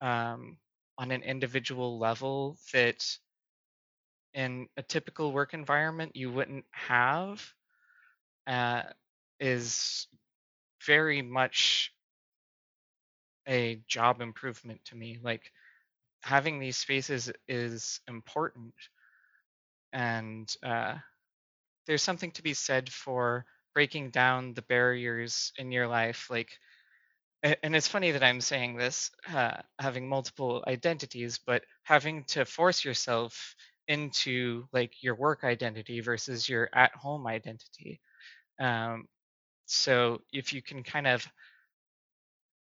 um, 0.00 0.58
on 0.98 1.10
an 1.10 1.22
individual 1.22 1.98
level 1.98 2.58
that 2.72 3.04
in 4.34 4.68
a 4.76 4.82
typical 4.82 5.32
work 5.32 5.54
environment 5.54 6.16
you 6.16 6.30
wouldn't 6.30 6.64
have 6.72 7.54
uh, 8.46 8.82
is 9.40 10.06
very 10.86 11.22
much 11.22 11.92
a 13.48 13.76
job 13.86 14.20
improvement 14.20 14.84
to 14.86 14.96
me. 14.96 15.18
Like 15.22 15.52
having 16.24 16.58
these 16.60 16.78
spaces 16.78 17.32
is 17.48 18.00
important, 18.08 18.74
and 19.92 20.54
uh, 20.62 20.94
there's 21.86 22.02
something 22.02 22.32
to 22.32 22.42
be 22.42 22.54
said 22.54 22.90
for 22.92 23.46
breaking 23.74 24.10
down 24.10 24.54
the 24.54 24.62
barriers 24.62 25.52
in 25.58 25.72
your 25.72 25.88
life. 25.88 26.28
Like, 26.30 26.52
and 27.62 27.76
it's 27.76 27.88
funny 27.88 28.12
that 28.12 28.22
I'm 28.22 28.40
saying 28.40 28.76
this, 28.76 29.10
uh, 29.32 29.58
having 29.78 30.08
multiple 30.08 30.64
identities, 30.66 31.38
but 31.44 31.62
having 31.82 32.24
to 32.24 32.44
force 32.44 32.84
yourself 32.84 33.54
into 33.88 34.66
like 34.72 35.02
your 35.02 35.14
work 35.14 35.44
identity 35.44 36.00
versus 36.00 36.48
your 36.48 36.70
at 36.74 36.94
home 36.94 37.26
identity. 37.26 38.00
Um, 38.60 39.06
so 39.66 40.20
if 40.32 40.52
you 40.52 40.62
can 40.62 40.82
kind 40.84 41.06
of 41.06 41.26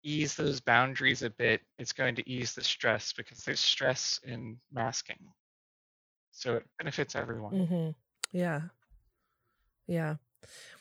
ease 0.03 0.35
those 0.35 0.61
boundaries 0.61 1.23
a 1.23 1.31
bit, 1.31 1.61
it's 1.79 1.93
going 1.93 2.15
to 2.17 2.29
ease 2.29 2.55
the 2.55 2.65
stress 2.65 3.13
because 3.13 3.45
there's 3.45 3.61
stress 3.61 4.21
in 4.25 4.57
masking. 4.73 5.19
So 6.33 6.57
it 6.57 6.67
benefits 6.79 7.15
everyone. 7.15 7.53
Mm-hmm. 7.53 8.37
Yeah. 8.37 8.61
Yeah. 9.87 10.17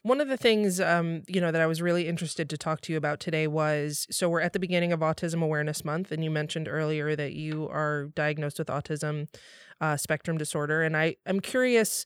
One 0.01 0.21
of 0.21 0.27
the 0.27 0.37
things, 0.37 0.79
um, 0.79 1.21
you 1.27 1.39
know, 1.39 1.51
that 1.51 1.61
I 1.61 1.67
was 1.67 1.81
really 1.81 2.07
interested 2.07 2.49
to 2.49 2.57
talk 2.57 2.81
to 2.81 2.91
you 2.91 2.97
about 2.97 3.19
today 3.19 3.45
was 3.45 4.07
so 4.09 4.27
we're 4.27 4.41
at 4.41 4.53
the 4.53 4.59
beginning 4.59 4.91
of 4.91 5.01
Autism 5.01 5.43
Awareness 5.43 5.85
Month, 5.85 6.11
and 6.11 6.23
you 6.23 6.31
mentioned 6.31 6.67
earlier 6.67 7.15
that 7.15 7.33
you 7.33 7.67
are 7.69 8.05
diagnosed 8.15 8.57
with 8.57 8.69
autism 8.69 9.27
uh, 9.79 9.97
spectrum 9.97 10.37
disorder, 10.37 10.81
and 10.81 10.97
I 10.97 11.01
I 11.01 11.15
am 11.27 11.39
curious 11.39 12.05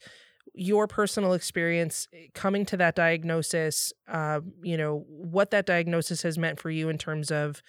your 0.54 0.88
personal 0.88 1.34
experience 1.34 2.08
eh, 2.14 2.28
coming 2.34 2.66
to 2.66 2.78
that 2.78 2.96
diagnosis. 2.96 3.94
Uh, 4.08 4.42
you 4.62 4.78
know 4.78 5.06
what 5.08 5.52
that 5.52 5.66
diagnosis 5.66 6.22
has 6.22 6.38
meant 6.38 6.60
for 6.60 6.70
you 6.70 6.90
in 6.90 6.98
terms 6.98 7.32
of 7.32 7.62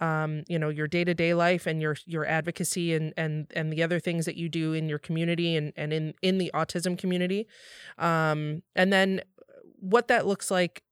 um, 0.00 0.44
you 0.48 0.58
know 0.58 0.68
your 0.68 0.88
day-to-day 0.88 1.34
life 1.34 1.66
and 1.66 1.82
your 1.82 1.96
your 2.06 2.26
advocacy 2.26 2.94
and 2.94 3.12
and 3.16 3.46
and 3.54 3.72
the 3.72 3.82
other 3.82 4.00
things 4.00 4.24
that 4.26 4.36
you 4.36 4.48
do 4.48 4.72
in 4.72 4.88
your 4.88 4.98
community 4.98 5.56
and 5.56 5.72
and 5.76 5.92
in 5.92 6.14
in 6.22 6.38
the 6.38 6.50
autism 6.54 6.96
community 6.96 7.46
um, 7.98 8.62
and 8.74 8.92
then 8.92 9.20
what 9.78 10.08
that 10.08 10.26
looks 10.26 10.50
like 10.50 10.82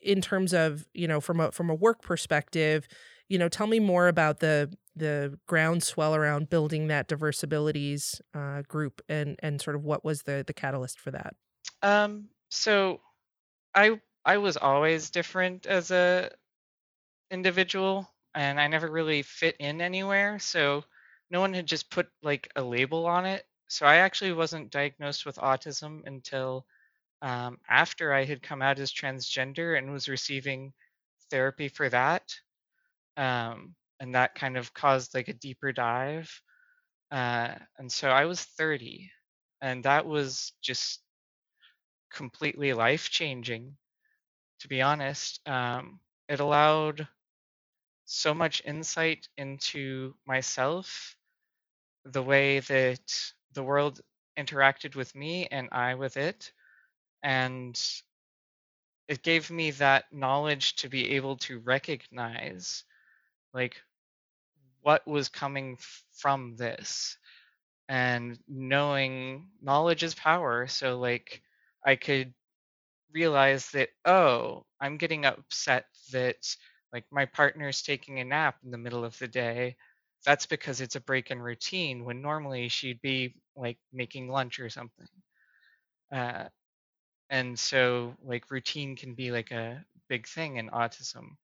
in 0.00 0.20
terms 0.20 0.52
of 0.52 0.86
you 0.94 1.08
know 1.08 1.20
from 1.20 1.40
a 1.40 1.50
from 1.50 1.70
a 1.70 1.74
work 1.74 2.02
perspective 2.02 2.86
you 3.28 3.38
know 3.38 3.48
tell 3.48 3.66
me 3.66 3.80
more 3.80 4.08
about 4.08 4.40
the 4.40 4.72
the 4.96 5.38
groundswell 5.46 6.14
around 6.14 6.50
building 6.50 6.88
that 6.88 7.06
diverse 7.08 7.42
abilities 7.42 8.20
uh, 8.34 8.62
group 8.62 9.00
and 9.08 9.36
and 9.42 9.60
sort 9.60 9.76
of 9.76 9.84
what 9.84 10.04
was 10.04 10.22
the 10.22 10.44
the 10.46 10.54
catalyst 10.54 10.98
for 10.98 11.10
that 11.10 11.34
um 11.82 12.28
so 12.50 13.00
i 13.74 14.00
i 14.24 14.38
was 14.38 14.56
always 14.56 15.10
different 15.10 15.66
as 15.66 15.90
a 15.90 16.30
individual 17.30 18.08
and 18.34 18.60
I 18.60 18.68
never 18.68 18.90
really 18.90 19.22
fit 19.22 19.56
in 19.58 19.80
anywhere. 19.80 20.38
So 20.38 20.84
no 21.30 21.40
one 21.40 21.54
had 21.54 21.66
just 21.66 21.90
put 21.90 22.08
like 22.22 22.50
a 22.56 22.62
label 22.62 23.06
on 23.06 23.26
it. 23.26 23.46
So 23.68 23.86
I 23.86 23.96
actually 23.96 24.32
wasn't 24.32 24.70
diagnosed 24.70 25.26
with 25.26 25.36
autism 25.36 26.06
until 26.06 26.66
um, 27.22 27.60
after 27.68 28.12
I 28.12 28.24
had 28.24 28.42
come 28.42 28.62
out 28.62 28.78
as 28.78 28.92
transgender 28.92 29.78
and 29.78 29.92
was 29.92 30.08
receiving 30.08 30.74
therapy 31.30 31.68
for 31.68 31.88
that. 31.90 32.34
Um, 33.18 33.76
and 34.00 34.16
that 34.16 34.36
kind 34.36 34.58
of 34.58 34.74
caused 34.74 35.14
like 35.14 35.28
a 35.28 35.34
deeper 35.34 35.72
dive. 35.72 36.30
Uh, 37.12 37.54
and 37.78 37.92
so 37.92 38.10
I 38.10 38.26
was 38.26 38.42
30, 38.42 39.10
and 39.62 39.84
that 39.84 40.06
was 40.06 40.52
just 40.62 41.02
completely 42.12 42.72
life 42.72 43.10
changing, 43.10 43.76
to 44.60 44.68
be 44.68 44.82
honest. 44.82 45.40
Um, 45.48 46.00
it 46.28 46.40
allowed 46.40 47.08
so 48.06 48.34
much 48.34 48.62
insight 48.64 49.28
into 49.38 50.14
myself, 50.26 51.16
the 52.04 52.22
way 52.22 52.60
that 52.60 53.32
the 53.54 53.62
world 53.64 54.00
interacted 54.38 54.96
with 54.96 55.14
me 55.14 55.46
and 55.48 55.68
I 55.72 55.94
with 55.96 56.16
it. 56.16 56.52
And 57.22 57.80
it 59.08 59.22
gave 59.22 59.50
me 59.50 59.70
that 59.72 60.12
knowledge 60.12 60.76
to 60.76 60.88
be 60.88 61.16
able 61.16 61.36
to 61.36 61.58
recognize 61.60 62.84
like 63.58 63.76
what 64.82 65.06
was 65.06 65.28
coming 65.28 65.78
from 66.16 66.56
this? 66.56 67.16
And 67.88 68.38
knowing 68.48 69.48
knowledge 69.62 70.02
is 70.04 70.14
power 70.14 70.66
so 70.68 70.98
like 70.98 71.42
i 71.86 71.96
could 71.96 72.34
realize 73.14 73.70
that 73.72 73.90
oh 74.06 74.66
i'm 74.80 74.98
getting 74.98 75.26
upset 75.26 75.86
that 76.12 76.36
like 76.92 77.04
my 77.12 77.26
partner's 77.26 77.82
taking 77.82 78.20
a 78.20 78.24
nap 78.24 78.56
in 78.64 78.70
the 78.72 78.78
middle 78.78 79.04
of 79.04 79.18
the 79.18 79.28
day. 79.28 79.76
That's 80.26 80.46
because 80.46 80.80
it's 80.80 80.96
a 80.96 81.00
break 81.00 81.30
in 81.30 81.40
routine 81.42 82.04
when 82.04 82.22
normally 82.22 82.68
she'd 82.68 83.02
be 83.02 83.36
like 83.56 83.78
making 83.92 84.28
lunch 84.30 84.60
or 84.60 84.70
something. 84.70 85.08
Uh, 86.12 86.44
and 87.30 87.58
so 87.58 88.14
like 88.24 88.50
routine 88.50 88.96
can 88.96 89.14
be 89.14 89.30
like 89.32 89.50
a 89.52 89.84
big 90.08 90.26
thing 90.28 90.56
in 90.58 90.70
autism 90.70 91.36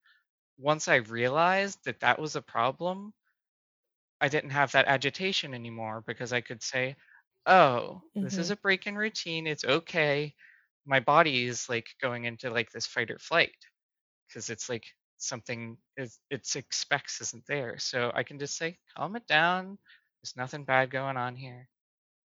once 0.59 0.89
i 0.89 0.97
realized 0.97 1.79
that 1.85 2.01
that 2.01 2.19
was 2.19 2.37
a 2.37 2.43
problem 2.43 3.13
i 4.21 4.29
didn't 4.29 4.51
have 4.51 4.73
that 4.73 4.87
agitation 4.87 5.55
anymore 5.55 6.03
because 6.07 6.33
i 6.33 6.41
could 6.41 6.63
say 6.63 6.97
oh 7.47 8.01
this 8.15 8.33
mm-hmm. 8.33 8.41
is 8.41 8.51
a 8.51 8.57
break 8.57 8.87
in 8.87 8.97
routine 8.97 9.47
it's 9.47 9.65
okay 9.65 10.35
my 10.87 11.01
body 11.01 11.47
is 11.47 11.69
like 11.69 11.89
going 12.01 12.25
into 12.25 12.51
like 12.51 12.71
this 12.71 12.87
fight 12.87 13.11
or 13.11 13.19
flight 13.19 13.55
because 14.29 14.51
it's 14.51 14.69
like 14.69 14.85
something 15.19 15.77
is 15.97 16.19
it 16.31 16.55
expects 16.57 17.21
isn't 17.21 17.47
there. 17.47 17.79
So 17.79 18.13
I 18.15 18.23
can 18.23 18.39
just 18.39 18.57
say, 18.57 18.79
calm 18.97 19.17
it 19.17 19.27
down. 19.27 19.79
There's 20.23 20.37
nothing 20.37 20.65
bad 20.65 20.91
going 20.91 21.17
on 21.17 21.37
here. 21.37 21.69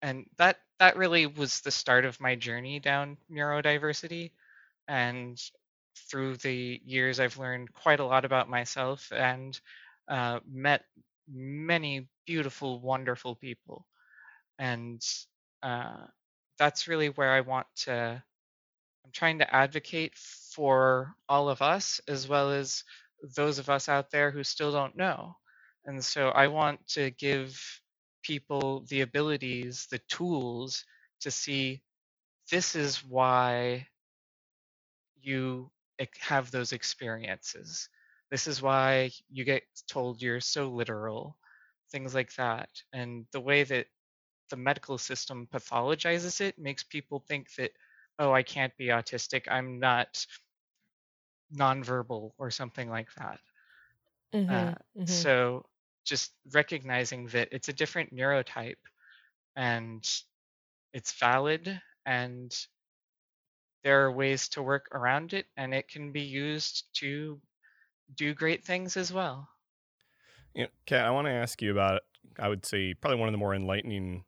And 0.01 0.25
that 0.37 0.57
that 0.79 0.97
really 0.97 1.25
was 1.25 1.61
the 1.61 1.71
start 1.71 2.05
of 2.05 2.21
my 2.21 2.35
journey 2.35 2.79
down 2.79 3.17
neurodiversity. 3.31 4.31
And 4.87 5.39
through 6.09 6.37
the 6.37 6.81
years, 6.85 7.19
I've 7.19 7.37
learned 7.37 7.73
quite 7.73 7.99
a 7.99 8.05
lot 8.05 8.25
about 8.25 8.49
myself 8.49 9.11
and 9.11 9.59
uh, 10.07 10.39
met 10.49 10.83
many 11.27 12.07
beautiful, 12.25 12.79
wonderful 12.81 13.35
people. 13.35 13.85
And 14.59 15.01
uh, 15.63 16.05
that's 16.57 16.87
really 16.87 17.09
where 17.09 17.31
I 17.31 17.41
want 17.41 17.67
to 17.85 18.23
I'm 19.05 19.11
trying 19.11 19.39
to 19.39 19.55
advocate 19.55 20.15
for 20.17 21.15
all 21.27 21.49
of 21.49 21.61
us 21.63 21.99
as 22.07 22.27
well 22.27 22.51
as 22.51 22.83
those 23.35 23.59
of 23.59 23.69
us 23.69 23.89
out 23.89 24.11
there 24.11 24.31
who 24.31 24.43
still 24.43 24.71
don't 24.71 24.95
know. 24.97 25.35
And 25.85 26.03
so 26.03 26.29
I 26.29 26.47
want 26.47 26.87
to 26.89 27.09
give 27.11 27.59
people 28.21 28.85
the 28.89 29.01
abilities, 29.01 29.87
the 29.89 29.99
tools 30.09 30.85
to 31.21 31.31
see 31.31 31.81
this 32.51 32.75
is 32.75 33.03
why 33.03 33.87
you 35.21 35.71
have 36.19 36.51
those 36.51 36.71
experiences. 36.71 37.89
This 38.31 38.47
is 38.47 38.61
why 38.61 39.11
you 39.29 39.43
get 39.43 39.63
told 39.87 40.21
you're 40.21 40.39
so 40.39 40.69
literal, 40.69 41.37
things 41.91 42.13
like 42.13 42.33
that. 42.35 42.69
And 42.93 43.25
the 43.31 43.41
way 43.41 43.63
that 43.63 43.87
the 44.49 44.57
medical 44.57 44.97
system 44.97 45.47
pathologizes 45.51 46.41
it 46.41 46.57
makes 46.57 46.83
people 46.83 47.23
think 47.27 47.53
that 47.55 47.71
oh, 48.19 48.33
I 48.33 48.43
can't 48.43 48.75
be 48.77 48.87
autistic. 48.87 49.43
I'm 49.49 49.79
not 49.79 50.25
nonverbal 51.55 52.31
or 52.37 52.51
something 52.51 52.89
like 52.89 53.07
that. 53.17 53.39
Mm-hmm, 54.33 54.53
uh, 54.53 54.71
mm-hmm. 54.71 55.05
So 55.05 55.65
just 56.05 56.33
recognizing 56.53 57.27
that 57.27 57.49
it's 57.51 57.69
a 57.69 57.73
different 57.73 58.13
neurotype 58.13 58.75
and 59.55 60.07
it's 60.93 61.13
valid 61.13 61.79
and 62.05 62.55
there 63.83 64.05
are 64.05 64.11
ways 64.11 64.49
to 64.49 64.61
work 64.61 64.87
around 64.91 65.33
it 65.33 65.45
and 65.57 65.73
it 65.73 65.87
can 65.87 66.11
be 66.11 66.21
used 66.21 66.85
to 66.95 67.39
do 68.15 68.33
great 68.33 68.63
things 68.63 68.97
as 68.97 69.13
well. 69.13 69.47
Yeah, 70.53 70.67
Kat, 70.85 71.05
I 71.05 71.11
want 71.11 71.27
to 71.27 71.31
ask 71.31 71.61
you 71.61 71.71
about 71.71 72.01
I 72.37 72.47
would 72.47 72.65
say 72.65 72.93
probably 72.93 73.19
one 73.19 73.27
of 73.27 73.33
the 73.33 73.37
more 73.37 73.55
enlightening 73.55 74.23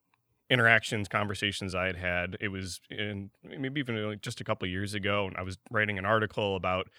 interactions, 0.50 1.08
conversations 1.08 1.74
I 1.74 1.86
had 1.86 1.96
had. 1.96 2.38
It 2.42 2.50
was 2.50 2.82
in 2.90 3.32
maybe 3.44 3.80
even 3.80 4.20
just 4.22 4.42
a 4.42 4.44
couple 4.44 4.68
years 4.68 4.94
ago, 4.94 5.26
and 5.28 5.38
I 5.38 5.44
was 5.44 5.58
writing 5.72 5.98
an 5.98 6.06
article 6.06 6.56
about 6.56 6.90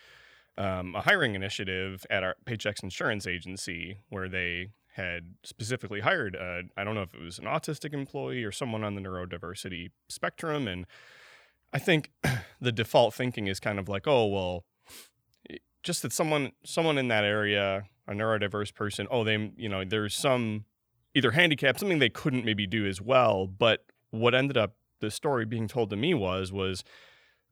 um, 0.56 0.94
a 0.94 1.00
hiring 1.00 1.34
initiative 1.34 2.04
at 2.10 2.22
our 2.22 2.36
Paychex 2.46 2.82
Insurance 2.82 3.26
Agency 3.26 3.98
where 4.08 4.28
they 4.28 4.70
had 4.94 5.34
specifically 5.42 6.00
hired 6.00 6.36
I 6.36 6.84
don't 6.84 6.94
know 6.94 7.02
if 7.02 7.14
it 7.14 7.20
was 7.22 7.38
an 7.38 7.46
autistic 7.46 7.94
employee 7.94 8.44
or 8.44 8.52
someone 8.52 8.84
on 8.84 8.94
the 8.94 9.00
neurodiversity 9.00 9.90
spectrum 10.10 10.68
and 10.68 10.84
I 11.72 11.78
think 11.78 12.10
the 12.60 12.72
default 12.72 13.14
thinking 13.14 13.46
is 13.46 13.60
kind 13.60 13.78
of 13.78 13.88
like, 13.88 14.06
oh 14.06 14.26
well, 14.26 14.64
just 15.82 16.02
that 16.02 16.12
someone 16.12 16.52
someone 16.64 16.98
in 16.98 17.08
that 17.08 17.24
area, 17.24 17.84
a 18.06 18.12
neurodiverse 18.12 18.74
person, 18.74 19.06
oh 19.10 19.24
they 19.24 19.52
you 19.56 19.68
know 19.68 19.84
there's 19.84 20.14
some 20.14 20.64
either 21.14 21.32
handicap, 21.32 21.78
something 21.78 21.98
they 21.98 22.08
couldn't 22.08 22.44
maybe 22.44 22.66
do 22.66 22.86
as 22.86 23.00
well. 23.00 23.46
But 23.46 23.84
what 24.10 24.34
ended 24.34 24.56
up 24.56 24.74
the 25.00 25.10
story 25.10 25.44
being 25.44 25.68
told 25.68 25.90
to 25.90 25.96
me 25.96 26.14
was 26.14 26.52
was 26.52 26.84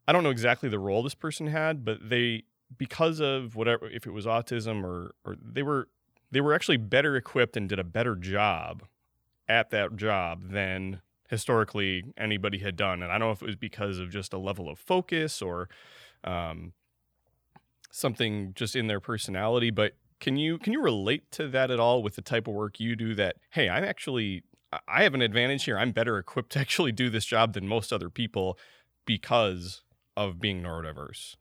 I 0.06 0.12
don't 0.12 0.22
know 0.22 0.30
exactly 0.30 0.68
the 0.68 0.78
role 0.78 1.02
this 1.02 1.14
person 1.14 1.48
had, 1.48 1.84
but 1.84 2.08
they 2.08 2.44
because 2.76 3.20
of 3.20 3.56
whatever 3.56 3.88
if 3.88 4.06
it 4.06 4.12
was 4.12 4.26
autism 4.26 4.84
or 4.84 5.14
or 5.24 5.36
they 5.42 5.62
were 5.62 5.88
they 6.30 6.40
were 6.40 6.54
actually 6.54 6.76
better 6.76 7.16
equipped 7.16 7.56
and 7.56 7.68
did 7.68 7.78
a 7.78 7.84
better 7.84 8.14
job 8.14 8.84
at 9.48 9.70
that 9.70 9.96
job 9.96 10.50
than 10.50 11.00
historically 11.30 12.04
anybody 12.18 12.58
had 12.58 12.76
done. 12.76 13.02
And 13.02 13.12
I 13.12 13.18
don't 13.18 13.28
know 13.28 13.32
if 13.32 13.40
it 13.40 13.46
was 13.46 13.56
because 13.56 13.98
of 13.98 14.10
just 14.10 14.32
a 14.32 14.38
level 14.38 14.68
of 14.68 14.80
focus 14.80 15.40
or 15.40 15.68
um, 16.24 16.72
something 17.92 18.52
just 18.54 18.74
in 18.74 18.88
their 18.88 19.00
personality, 19.00 19.70
but 19.70 19.94
can 20.18 20.36
you 20.36 20.58
can 20.58 20.72
you 20.72 20.82
relate 20.82 21.30
to 21.30 21.48
that 21.48 21.70
at 21.70 21.80
all 21.80 22.02
with 22.02 22.16
the 22.16 22.20
type 22.20 22.46
of 22.46 22.52
work 22.52 22.78
you 22.78 22.94
do 22.94 23.14
that 23.14 23.36
hey, 23.50 23.70
I'm 23.70 23.84
actually 23.84 24.42
I 24.86 25.04
have 25.04 25.14
an 25.14 25.22
advantage 25.22 25.64
here. 25.64 25.78
I'm 25.78 25.92
better 25.92 26.18
equipped 26.18 26.52
to 26.52 26.58
actually 26.58 26.92
do 26.92 27.08
this 27.08 27.24
job 27.24 27.54
than 27.54 27.66
most 27.68 27.92
other 27.92 28.10
people 28.10 28.58
because 29.06 29.82
of 30.16 30.40
being 30.40 30.62
neurodiverse. 30.62 31.36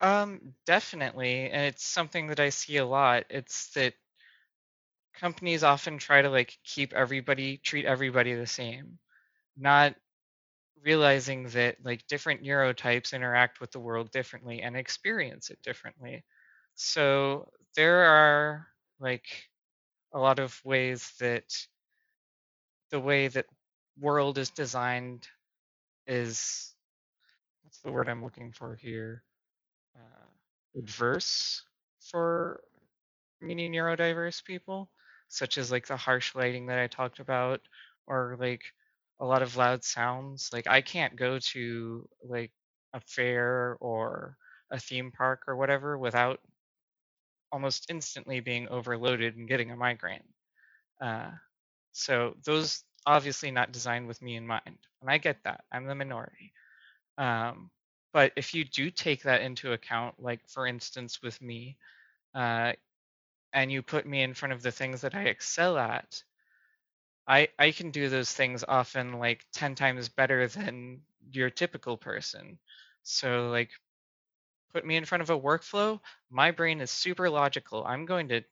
Um, 0.00 0.54
definitely, 0.64 1.50
and 1.50 1.66
it's 1.66 1.84
something 1.84 2.28
that 2.28 2.40
I 2.40 2.48
see 2.48 2.78
a 2.78 2.86
lot. 2.86 3.24
It's 3.28 3.68
that 3.74 3.92
companies 5.14 5.62
often 5.62 5.98
try 5.98 6.22
to 6.22 6.30
like 6.30 6.56
keep 6.64 6.94
everybody, 6.94 7.58
treat 7.58 7.84
everybody 7.84 8.34
the 8.34 8.46
same, 8.46 8.98
not 9.60 9.94
realizing 10.82 11.48
that 11.50 11.76
like 11.84 12.06
different 12.08 12.42
neurotypes 12.42 13.12
interact 13.14 13.60
with 13.60 13.70
the 13.72 13.80
world 13.80 14.10
differently 14.12 14.62
and 14.62 14.76
experience 14.76 15.50
it 15.50 15.62
differently. 15.62 16.24
So 16.76 17.50
there 17.76 18.04
are 18.04 18.68
like 19.00 19.26
a 20.14 20.18
lot 20.20 20.38
of 20.40 20.60
ways 20.64 21.12
that 21.20 21.44
the 22.90 23.00
way 23.00 23.28
that 23.28 23.46
world 23.98 24.38
is 24.38 24.50
designed 24.50 25.28
is 26.06 26.74
what's 27.62 27.80
the 27.80 27.92
word 27.92 28.08
I'm 28.08 28.24
looking 28.24 28.52
for 28.52 28.76
here? 28.76 29.24
Uh, 29.96 30.78
adverse 30.78 31.64
for 32.00 32.62
many 33.40 33.70
neurodiverse 33.70 34.44
people, 34.44 34.90
such 35.28 35.58
as 35.58 35.70
like 35.72 35.86
the 35.86 35.96
harsh 35.96 36.34
lighting 36.34 36.66
that 36.66 36.78
I 36.78 36.86
talked 36.88 37.20
about, 37.20 37.60
or 38.06 38.36
like 38.40 38.62
a 39.20 39.24
lot 39.26 39.42
of 39.42 39.56
loud 39.56 39.84
sounds. 39.84 40.50
Like 40.52 40.66
I 40.66 40.80
can't 40.80 41.16
go 41.16 41.38
to 41.38 42.08
like 42.24 42.52
a 42.94 43.00
fair 43.00 43.76
or 43.80 44.36
a 44.70 44.80
theme 44.80 45.12
park 45.12 45.42
or 45.46 45.56
whatever 45.56 45.98
without 45.98 46.40
almost 47.52 47.90
instantly 47.90 48.40
being 48.40 48.68
overloaded 48.68 49.36
and 49.36 49.48
getting 49.48 49.70
a 49.70 49.76
migraine. 49.76 50.22
Uh, 51.00 51.30
so 51.92 52.34
those 52.44 52.84
obviously 53.06 53.50
not 53.50 53.72
designed 53.72 54.06
with 54.06 54.20
me 54.22 54.36
in 54.36 54.46
mind, 54.46 54.78
and 55.00 55.10
I 55.10 55.18
get 55.18 55.42
that. 55.44 55.64
I'm 55.72 55.86
the 55.86 55.94
minority. 55.94 56.52
Um, 57.18 57.70
but 58.12 58.32
if 58.36 58.54
you 58.54 58.64
do 58.64 58.90
take 58.90 59.22
that 59.24 59.42
into 59.42 59.72
account, 59.72 60.14
like 60.18 60.40
for 60.48 60.66
instance 60.66 61.20
with 61.22 61.40
me, 61.40 61.76
uh, 62.34 62.72
and 63.52 63.72
you 63.72 63.82
put 63.82 64.06
me 64.06 64.22
in 64.22 64.34
front 64.34 64.52
of 64.52 64.62
the 64.62 64.70
things 64.70 65.00
that 65.00 65.14
I 65.14 65.24
excel 65.24 65.76
at, 65.76 66.22
I 67.30 67.48
I 67.58 67.70
can 67.70 67.92
do 67.92 68.08
those 68.08 68.32
things 68.32 68.64
often 68.66 69.14
like 69.20 69.46
10 69.52 69.76
times 69.76 70.08
better 70.08 70.48
than 70.48 71.02
your 71.32 71.48
typical 71.48 71.96
person. 71.96 72.58
So 73.04 73.50
like 73.50 73.70
put 74.72 74.84
me 74.84 74.96
in 74.96 75.04
front 75.04 75.22
of 75.22 75.30
a 75.30 75.38
workflow, 75.38 76.00
my 76.30 76.50
brain 76.50 76.80
is 76.80 76.90
super 76.90 77.30
logical. 77.30 77.84
I'm 77.84 78.06
going 78.06 78.28
to 78.28 78.42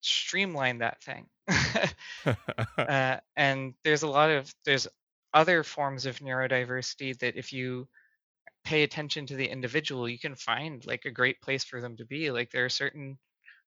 streamline 0.00 0.78
that 0.78 1.02
thing. 1.02 1.26
uh, 2.78 3.18
and 3.36 3.74
there's 3.84 4.02
a 4.02 4.08
lot 4.08 4.30
of 4.30 4.54
there's 4.64 4.88
other 5.34 5.62
forms 5.62 6.06
of 6.06 6.18
neurodiversity 6.20 7.18
that 7.18 7.36
if 7.36 7.52
you 7.52 7.88
pay 8.64 8.82
attention 8.82 9.26
to 9.26 9.36
the 9.36 9.48
individual, 9.48 10.08
you 10.08 10.18
can 10.18 10.36
find 10.36 10.86
like 10.86 11.04
a 11.04 11.10
great 11.10 11.40
place 11.42 11.64
for 11.64 11.80
them 11.80 11.96
to 11.96 12.06
be. 12.06 12.30
Like 12.30 12.50
there 12.50 12.64
are 12.64 12.70
certain 12.70 13.18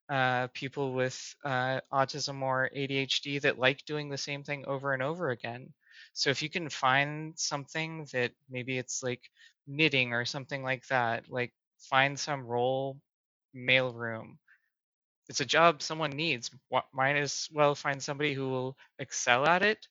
uh, 0.09 0.47
people 0.53 0.93
with 0.93 1.35
uh, 1.43 1.79
autism 1.91 2.41
or 2.41 2.69
ADHD 2.75 3.41
that 3.41 3.59
like 3.59 3.85
doing 3.85 4.09
the 4.09 4.17
same 4.17 4.43
thing 4.43 4.65
over 4.67 4.93
and 4.93 5.01
over 5.01 5.29
again. 5.29 5.73
So 6.13 6.29
if 6.29 6.41
you 6.41 6.49
can 6.49 6.69
find 6.69 7.33
something 7.37 8.07
that 8.13 8.31
maybe 8.49 8.77
it's 8.77 9.01
like 9.01 9.21
knitting 9.67 10.13
or 10.13 10.25
something 10.25 10.63
like 10.63 10.85
that, 10.87 11.29
like 11.29 11.53
find 11.79 12.19
some 12.19 12.45
role 12.45 12.97
mailroom. 13.55 14.37
It's 15.27 15.41
a 15.41 15.45
job 15.45 15.81
someone 15.81 16.11
needs. 16.11 16.51
What, 16.69 16.85
Might 16.93 17.15
as 17.15 17.49
well 17.51 17.73
find 17.73 18.01
somebody 18.01 18.33
who 18.33 18.49
will 18.49 18.77
excel 18.99 19.47
at 19.47 19.63
it 19.63 19.87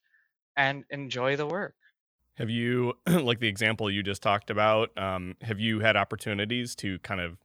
and 0.56 0.84
enjoy 0.90 1.36
the 1.36 1.46
work. 1.46 1.74
Have 2.36 2.50
you, 2.50 2.94
like 3.06 3.40
the 3.40 3.48
example 3.48 3.90
you 3.90 4.02
just 4.02 4.22
talked 4.22 4.50
about, 4.50 4.96
um, 4.96 5.36
have 5.42 5.58
you 5.58 5.80
had 5.80 5.96
opportunities 5.96 6.74
to 6.76 6.98
kind 7.00 7.20
of 7.20 7.36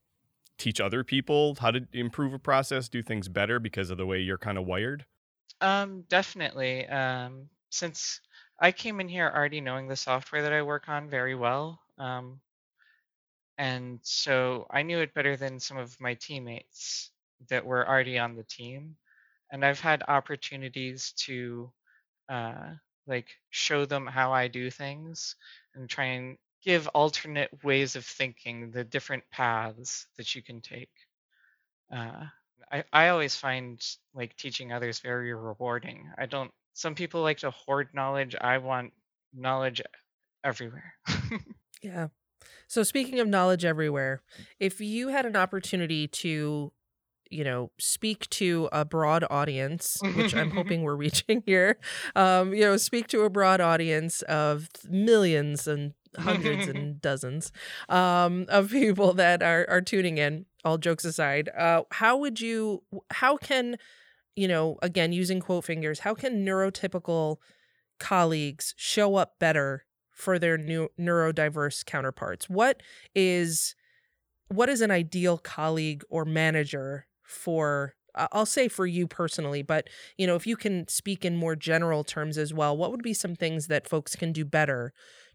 teach 0.60 0.80
other 0.82 1.04
people 1.04 1.56
how 1.60 1.72
to 1.72 1.88
improve 1.94 2.34
a 2.34 2.40
process, 2.40 2.90
do 2.90 3.02
things 3.04 3.28
better 3.30 3.60
because 3.60 3.90
of 3.90 3.98
the 3.98 4.06
way 4.06 4.20
you're 4.20 4.38
kind 4.38 4.58
of 4.58 4.66
wired? 4.66 5.06
Um, 5.62 6.04
definitely. 6.04 6.88
Um, 6.88 7.50
since 7.70 8.22
I 8.60 8.72
came 8.72 9.00
in 9.00 9.08
here 9.10 9.32
already 9.34 9.62
knowing 9.62 9.88
the 9.88 9.96
software 9.96 10.42
that 10.44 10.54
I 10.54 10.62
work 10.64 10.90
on 10.90 11.10
very 11.10 11.36
well, 11.36 11.82
um, 11.98 12.42
and 13.58 14.00
so 14.04 14.66
I 14.70 14.84
knew 14.84 15.00
it 15.00 15.14
better 15.14 15.36
than 15.36 15.60
some 15.60 15.78
of 15.78 16.00
my 16.00 16.14
teammates 16.14 17.12
that 17.50 17.66
were 17.66 17.88
already 17.88 18.18
on 18.18 18.36
the 18.36 18.44
team. 18.44 18.98
And 19.52 19.66
I've 19.66 19.80
had 19.80 20.04
opportunities 20.08 21.14
to 21.26 21.74
uh, 22.30 22.76
like 23.08 23.30
show 23.52 23.86
them 23.86 24.08
how 24.08 24.34
I 24.34 24.48
do 24.50 24.72
things 24.72 25.36
and 25.76 25.90
try 25.90 26.06
and 26.06 26.38
give 26.64 26.88
alternate 26.90 27.50
ways 27.64 27.96
of 27.96 28.06
thinking, 28.06 28.72
the 28.72 28.84
different 28.84 29.24
paths 29.32 30.08
that 30.18 30.36
you 30.36 30.42
can 30.42 30.62
take. 30.62 30.92
Uh, 31.94 32.26
I, 32.72 32.84
I 32.92 33.10
always 33.10 33.36
find 33.36 33.82
like 34.14 34.36
teaching 34.36 34.72
others 34.72 35.00
very 35.00 35.34
rewarding. 35.34 36.10
I 36.18 36.26
don't, 36.26 36.52
some 36.74 36.96
people 36.96 37.22
like 37.22 37.40
to 37.40 37.52
hoard 37.52 37.90
knowledge. 37.94 38.36
I 38.40 38.58
want 38.58 38.94
knowledge 39.34 39.82
everywhere. 40.44 40.94
yeah. 41.82 42.08
So 42.68 42.84
speaking 42.84 43.20
of 43.20 43.28
knowledge 43.28 43.66
everywhere, 43.66 44.22
if 44.60 44.80
you 44.80 45.10
had 45.10 45.26
an 45.26 45.36
opportunity 45.36 46.08
to 46.08 46.72
you 47.30 47.44
know 47.44 47.70
speak 47.80 48.28
to 48.30 48.68
a 48.72 48.84
broad 48.84 49.24
audience 49.30 50.00
which 50.16 50.36
i'm 50.36 50.50
hoping 50.56 50.82
we're 50.82 50.96
reaching 50.96 51.44
here 51.46 51.78
um 52.16 52.56
you 52.56 52.62
know 52.62 52.76
speak 52.76 53.08
to 53.08 53.22
a 53.22 53.30
broad 53.30 53.62
audience 53.62 54.24
of 54.24 54.68
millions 54.90 55.68
and 55.68 55.94
hundreds 56.18 56.68
and 56.74 57.02
dozens 57.02 57.52
um 57.90 58.46
of 58.50 58.72
people 58.72 59.14
that 59.14 59.44
are 59.44 59.66
are 59.70 59.82
tuning 59.82 60.18
in 60.18 60.46
all 60.66 60.78
jokes 60.78 61.06
aside 61.06 61.50
uh 61.58 61.84
how 61.92 62.18
would 62.18 62.42
you 62.42 62.82
how 63.12 63.38
can 63.38 63.78
you 64.36 64.48
know 64.48 64.78
again 64.82 65.12
using 65.14 65.40
quote 65.40 65.64
fingers 65.64 66.00
how 66.00 66.14
can 66.14 66.46
neurotypical 66.46 67.38
colleagues 68.00 68.74
show 68.78 69.16
up 69.16 69.38
better 69.40 69.86
for 70.20 70.38
their 70.38 70.58
new 70.58 70.90
neurodiverse 71.00 71.86
counterparts? 71.86 72.50
What 72.50 72.82
is 73.16 73.76
what 74.50 74.68
is 74.68 74.82
an 74.82 74.92
ideal 74.92 75.38
colleague 75.38 76.04
or 76.10 76.26
manager 76.26 77.08
for 77.24 77.94
I'll 78.16 78.48
say 78.48 78.68
for 78.68 78.88
you 78.88 79.08
personally, 79.08 79.62
but 79.62 79.88
you 80.18 80.26
know, 80.26 80.36
if 80.36 80.48
you 80.48 80.58
can 80.58 80.88
speak 80.88 81.24
in 81.24 81.38
more 81.38 81.56
general 81.56 82.04
terms 82.04 82.38
as 82.38 82.54
well, 82.54 82.76
what 82.76 82.92
would 82.92 83.04
be 83.04 83.14
some 83.14 83.36
things 83.36 83.68
that 83.68 83.88
folks 83.88 84.16
can 84.16 84.34
do 84.34 84.44
better 84.44 84.92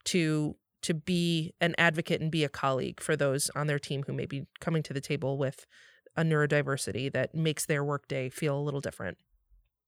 to 0.06 0.56
to 0.84 0.94
be 0.94 1.54
an 1.60 1.74
advocate 1.78 2.20
and 2.20 2.30
be 2.30 2.44
a 2.44 2.48
colleague 2.48 3.00
for 3.00 3.16
those 3.16 3.50
on 3.56 3.66
their 3.66 3.78
team 3.78 4.04
who 4.06 4.12
may 4.12 4.26
be 4.26 4.46
coming 4.60 4.82
to 4.82 4.92
the 4.92 5.00
table 5.00 5.38
with 5.38 5.66
a 6.14 6.22
neurodiversity 6.22 7.10
that 7.12 7.34
makes 7.34 7.64
their 7.66 7.82
workday 7.82 8.28
feel 8.28 8.58
a 8.58 8.60
little 8.60 8.80
different? 8.80 9.16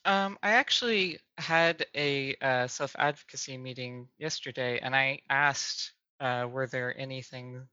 Um, 0.06 0.38
I 0.42 0.52
actually 0.52 1.18
had 1.36 1.84
a 1.94 2.34
uh, 2.40 2.66
self 2.66 2.94
advocacy 2.98 3.58
meeting 3.58 4.08
yesterday, 4.18 4.78
and 4.80 4.96
I 4.96 5.20
asked, 5.28 5.92
uh, 6.20 6.46
were 6.50 6.66
there 6.66 6.98
anything 6.98 7.66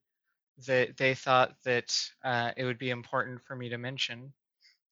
that 0.67 0.97
they 0.97 1.13
thought 1.13 1.55
that 1.63 1.97
uh, 2.23 2.51
it 2.57 2.65
would 2.65 2.79
be 2.79 2.89
important 2.89 3.41
for 3.45 3.55
me 3.55 3.69
to 3.69 3.77
mention? 3.77 4.33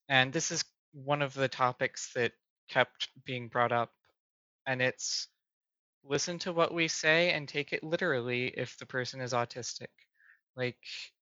And 0.07 0.31
this 0.31 0.51
is 0.51 0.63
one 0.93 1.21
of 1.21 1.33
the 1.33 1.47
topics 1.47 2.11
that 2.15 2.31
kept 2.69 3.09
being 3.25 3.49
brought 3.49 3.71
up, 3.71 3.91
and 4.65 4.81
it's 4.81 5.27
listen 6.03 6.39
to 6.39 6.53
what 6.53 6.73
we 6.73 6.87
say 6.87 7.31
and 7.31 7.47
take 7.47 7.73
it 7.73 7.83
literally 7.83 8.47
if 8.47 8.77
the 8.77 8.85
person 8.85 9.21
is 9.21 9.33
autistic. 9.33 9.87
Like, 10.55 10.77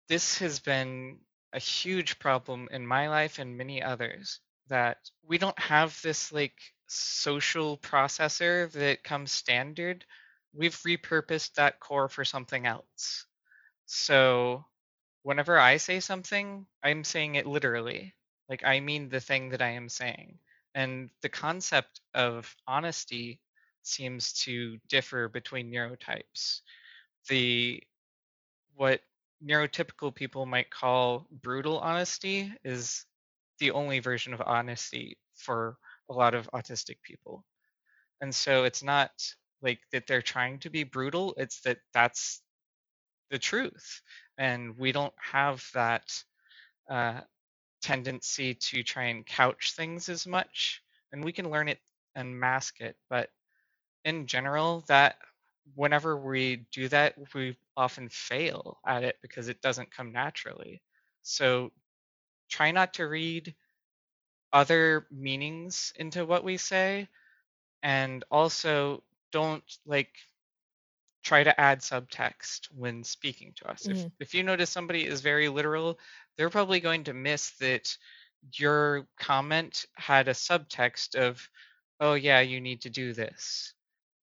this 0.08 0.38
has 0.38 0.60
been 0.60 1.18
a 1.52 1.58
huge 1.58 2.18
problem 2.18 2.68
in 2.70 2.86
my 2.86 3.08
life 3.08 3.38
and 3.38 3.56
many 3.56 3.82
others 3.82 4.40
that 4.68 4.98
we 5.22 5.38
don't 5.38 5.58
have 5.58 6.00
this 6.02 6.32
like 6.32 6.58
social 6.88 7.78
processor 7.78 8.70
that 8.72 9.02
comes 9.04 9.32
standard 9.32 10.04
we've 10.52 10.76
repurposed 10.86 11.54
that 11.54 11.80
core 11.80 12.08
for 12.08 12.24
something 12.24 12.66
else. 12.66 13.26
So 13.86 14.64
whenever 15.22 15.58
I 15.58 15.78
say 15.78 16.00
something, 16.00 16.66
I'm 16.82 17.04
saying 17.04 17.36
it 17.36 17.46
literally. 17.46 18.14
Like 18.48 18.64
I 18.64 18.80
mean 18.80 19.08
the 19.08 19.20
thing 19.20 19.50
that 19.50 19.62
I 19.62 19.70
am 19.70 19.88
saying. 19.88 20.38
And 20.74 21.10
the 21.22 21.28
concept 21.28 22.00
of 22.14 22.54
honesty 22.66 23.40
seems 23.86 24.32
to 24.44 24.78
differ 24.88 25.28
between 25.28 25.70
neurotypes. 25.70 26.60
The 27.28 27.82
what 28.74 29.00
neurotypical 29.44 30.14
people 30.14 30.46
might 30.46 30.70
call 30.70 31.26
brutal 31.30 31.78
honesty 31.78 32.52
is 32.64 33.04
the 33.58 33.70
only 33.70 34.00
version 34.00 34.34
of 34.34 34.42
honesty 34.44 35.18
for 35.34 35.76
a 36.10 36.14
lot 36.14 36.34
of 36.34 36.50
autistic 36.52 36.96
people. 37.02 37.44
And 38.20 38.34
so 38.34 38.64
it's 38.64 38.82
not 38.82 39.10
like 39.62 39.80
that 39.92 40.06
they're 40.06 40.22
trying 40.22 40.58
to 40.60 40.70
be 40.70 40.84
brutal, 40.84 41.34
it's 41.36 41.60
that 41.62 41.78
that's 41.92 42.40
the 43.30 43.38
truth. 43.38 44.00
And 44.38 44.76
we 44.76 44.92
don't 44.92 45.14
have 45.18 45.66
that 45.74 46.22
uh, 46.90 47.20
tendency 47.82 48.54
to 48.54 48.82
try 48.82 49.04
and 49.04 49.26
couch 49.26 49.72
things 49.76 50.08
as 50.08 50.26
much. 50.26 50.82
And 51.12 51.24
we 51.24 51.32
can 51.32 51.50
learn 51.50 51.68
it 51.68 51.80
and 52.14 52.38
mask 52.38 52.80
it. 52.80 52.96
But 53.08 53.30
in 54.06 54.28
general, 54.28 54.82
that 54.88 55.18
whenever 55.76 56.16
we 56.18 56.56
do 56.72 56.88
that, 56.90 57.16
we 57.34 57.58
often 57.76 58.10
fail 58.10 58.80
at 58.86 59.04
it 59.04 59.18
because 59.22 59.48
it 59.48 59.62
doesn't 59.62 59.92
come 59.92 60.12
naturally. 60.12 60.82
So 61.24 61.72
try 62.50 62.72
not 62.72 62.94
to 62.96 63.08
read 63.08 63.56
other 64.52 65.06
meanings 65.10 65.92
into 65.96 66.24
what 66.26 66.44
we 66.44 66.56
say 66.56 67.08
and 67.82 68.24
also 68.30 69.04
don't 69.32 69.64
like 69.86 70.16
try 71.22 71.42
to 71.42 71.60
add 71.60 71.80
subtext 71.80 72.66
when 72.72 73.02
speaking 73.04 73.52
to 73.54 73.68
us. 73.68 73.86
Mhm. 73.86 73.88
If 73.88 74.08
if 74.20 74.34
you 74.34 74.42
notice 74.42 74.70
somebody 74.70 75.04
is 75.04 75.20
very 75.20 75.48
literal, 75.48 75.98
they're 76.36 76.50
probably 76.50 76.80
going 76.80 77.04
to 77.04 77.12
miss 77.14 77.50
that 77.58 77.96
your 78.54 79.08
comment 79.18 79.86
had 79.96 80.28
a 80.28 80.32
subtext 80.32 81.14
of, 81.16 81.50
"Oh 82.00 82.14
yeah, 82.14 82.40
you 82.40 82.60
need 82.60 82.82
to 82.82 82.90
do 82.90 83.12
this." 83.12 83.74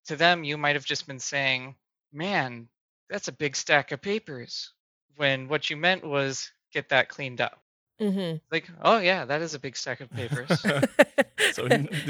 To 0.08 0.16
them, 0.16 0.44
you 0.44 0.58
might 0.58 0.76
have 0.76 0.86
just 0.86 1.08
been 1.08 1.20
saying, 1.20 1.76
"Man, 2.12 2.68
that's 3.10 3.28
a 3.28 3.32
big 3.32 3.56
stack 3.56 3.92
of 3.92 4.02
papers," 4.02 4.72
when 5.16 5.48
what 5.48 5.70
you 5.70 5.78
meant 5.78 6.04
was, 6.04 6.52
"Get 6.72 6.90
that 6.90 7.10
cleaned 7.10 7.42
up." 7.42 7.62
Mm-hmm. 8.02 8.38
Like, 8.52 8.70
"Oh 8.82 8.98
yeah, 8.98 9.26
that 9.26 9.42
is 9.42 9.54
a 9.54 9.60
big 9.60 9.78
stack 9.78 10.02
of 10.02 10.10
papers." 10.12 10.62
so 11.54 11.68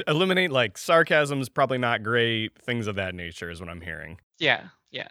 eliminate 0.07 0.51
like 0.51 0.77
sarcasm 0.77 1.41
is 1.41 1.49
probably 1.49 1.77
not 1.77 2.03
great. 2.03 2.59
Things 2.61 2.87
of 2.87 2.95
that 2.95 3.13
nature 3.13 3.49
is 3.49 3.59
what 3.59 3.69
I'm 3.69 3.81
hearing. 3.81 4.19
yeah, 4.39 4.67
yeah. 4.91 5.09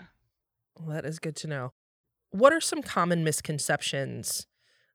Well, 0.79 0.95
that 0.95 1.05
is 1.05 1.19
good 1.19 1.37
to 1.37 1.47
know. 1.47 1.73
What 2.31 2.53
are 2.53 2.61
some 2.61 2.83
common 2.83 3.23
misconceptions 3.25 4.47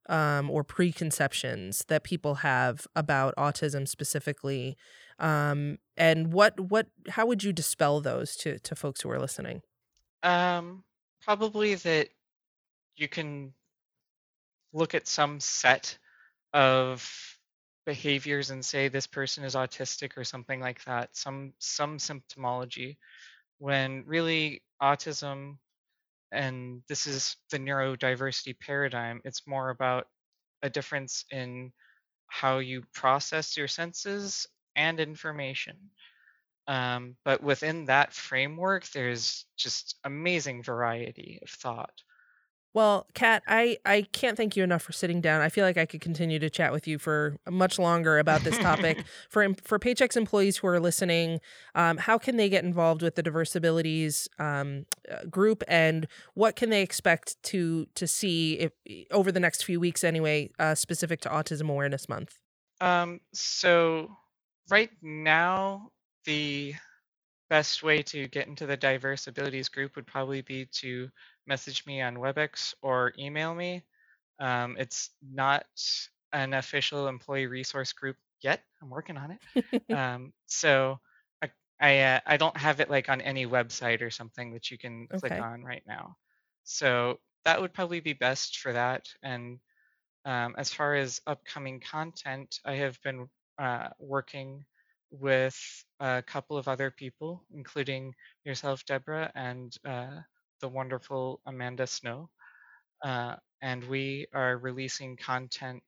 um, 0.10 0.50
or 0.50 0.64
preconceptions 0.64 1.86
that 1.88 2.04
people 2.04 2.36
have 2.36 2.88
about 2.96 3.36
autism 3.38 3.88
specifically? 3.88 4.76
Um, 5.20 5.80
and 5.96 6.32
what 6.32 6.60
what 6.60 6.88
how 7.10 7.26
would 7.26 7.44
you 7.44 7.52
dispel 7.52 8.02
those 8.02 8.36
to 8.38 8.60
to 8.60 8.76
folks 8.76 9.02
who 9.02 9.10
are 9.10 9.20
listening? 9.20 9.62
Um, 10.24 10.84
probably 11.22 11.76
that 11.76 12.10
you 12.96 13.08
can 13.08 13.54
look 14.74 14.94
at 14.94 15.08
some 15.08 15.40
set 15.40 15.98
of 16.54 17.38
behaviors 17.86 18.50
and 18.50 18.64
say 18.64 18.90
this 18.90 19.08
person 19.08 19.44
is 19.44 19.56
autistic 19.56 20.18
or 20.18 20.24
something 20.24 20.60
like 20.60 20.84
that, 20.86 21.16
some 21.16 21.54
some 21.60 21.98
symptomology, 21.98 22.98
when 23.60 24.04
really 24.06 24.62
autism 24.82 25.58
and 26.32 26.84
this 26.90 27.08
is 27.08 27.38
the 27.52 27.58
neurodiversity 27.58 28.60
paradigm, 28.60 29.22
it's 29.24 29.48
more 29.48 29.70
about 29.70 30.08
a 30.62 30.70
difference 30.70 31.26
in 31.32 31.72
how 32.28 32.60
you 32.60 32.84
process 32.94 33.56
your 33.56 33.68
senses 33.68 34.48
and 34.78 35.00
information. 35.00 35.76
Um, 36.68 37.16
but 37.24 37.42
within 37.42 37.86
that 37.86 38.14
framework, 38.14 38.88
there's 38.92 39.46
just 39.58 39.96
amazing 40.04 40.64
variety 40.64 41.40
of 41.42 41.50
thought. 41.50 42.02
Well, 42.74 43.08
Kat, 43.16 43.42
I, 43.48 43.78
I 43.86 44.04
can't 44.12 44.38
thank 44.38 44.56
you 44.56 44.64
enough 44.64 44.84
for 44.84 44.92
sitting 44.92 45.20
down. 45.20 45.42
I 45.42 45.50
feel 45.50 45.66
like 45.66 45.78
I 45.78 45.88
could 45.88 46.02
continue 46.02 46.38
to 46.38 46.48
chat 46.48 46.72
with 46.72 46.88
you 46.88 47.00
for 47.00 47.38
much 47.50 47.80
longer 47.80 48.20
about 48.20 48.42
this 48.42 48.56
topic. 48.60 49.04
for 49.30 49.48
for 49.64 49.80
Paychex 49.80 50.16
employees 50.16 50.58
who 50.58 50.68
are 50.68 50.80
listening, 50.80 51.40
um, 51.74 51.98
how 51.98 52.20
can 52.20 52.38
they 52.38 52.50
get 52.50 52.64
involved 52.64 53.02
with 53.02 53.16
the 53.16 53.24
Diverse 53.24 53.56
Abilities 53.56 54.28
um, 54.38 54.86
uh, 55.12 55.26
group, 55.26 55.64
and 55.68 56.08
what 56.36 56.56
can 56.56 56.70
they 56.70 56.84
expect 56.84 57.42
to 57.44 57.88
to 57.96 58.06
see 58.06 58.60
if, 58.60 58.74
over 59.10 59.32
the 59.32 59.40
next 59.40 59.64
few 59.64 59.80
weeks, 59.80 60.04
anyway, 60.04 60.52
uh, 60.60 60.76
specific 60.76 61.20
to 61.22 61.30
Autism 61.30 61.72
Awareness 61.72 62.08
Month? 62.08 62.38
Um, 62.80 63.22
so 63.34 64.16
right 64.70 64.92
now, 65.02 65.92
the 66.26 66.76
best 67.50 67.84
way 67.84 68.02
to 68.04 68.28
get 68.28 68.48
into 68.48 68.66
the 68.66 68.78
diverse 68.78 69.28
abilities 69.28 69.70
group 69.70 69.96
would 69.96 70.08
probably 70.08 70.42
be 70.42 70.66
to 70.66 71.10
message 71.48 71.86
me 71.86 72.02
on 72.02 72.16
WebEx 72.18 72.74
or 72.82 73.14
email 73.18 73.56
me. 73.56 73.84
Um, 74.40 74.76
it's 74.80 75.12
not 75.22 75.66
an 76.34 76.54
official 76.54 77.08
employee 77.08 77.48
resource 77.48 77.94
group 77.94 78.18
yet. 78.42 78.62
I'm 78.82 78.90
working 78.90 79.18
on 79.18 79.32
it. 79.32 79.64
um, 79.94 80.34
so 80.46 81.00
I 81.42 81.52
I, 81.80 82.00
uh, 82.00 82.20
I 82.26 82.38
don't 82.38 82.58
have 82.58 82.80
it 82.80 82.90
like 82.90 83.10
on 83.10 83.22
any 83.22 83.46
website 83.48 84.02
or 84.02 84.12
something 84.12 84.54
that 84.54 84.72
you 84.72 84.78
can 84.78 85.08
click 85.16 85.40
on 85.40 85.64
right 85.64 85.84
now. 85.88 86.18
So 86.64 87.20
that 87.46 87.62
would 87.62 87.74
probably 87.74 88.02
be 88.02 88.14
best 88.14 88.60
for 88.60 88.74
that. 88.74 89.08
And 89.24 89.60
um, 90.26 90.56
as 90.58 90.74
far 90.74 90.96
as 90.96 91.22
upcoming 91.28 91.80
content, 91.80 92.60
I 92.66 92.74
have 92.76 93.02
been 93.04 93.30
uh, 93.60 93.90
working 94.00 94.66
with 95.12 95.58
a 96.00 96.22
couple 96.24 96.58
of 96.58 96.68
other 96.68 96.92
people, 96.92 97.44
including 97.54 98.14
yourself, 98.44 98.86
Deborah, 98.86 99.32
and 99.36 99.76
uh, 99.86 100.20
the 100.62 100.68
wonderful 100.68 101.42
Amanda 101.46 101.88
Snow. 101.88 102.30
Uh, 103.04 103.36
and 103.62 103.84
we 103.86 104.28
are 104.34 104.58
releasing 104.58 105.18
content 105.18 105.84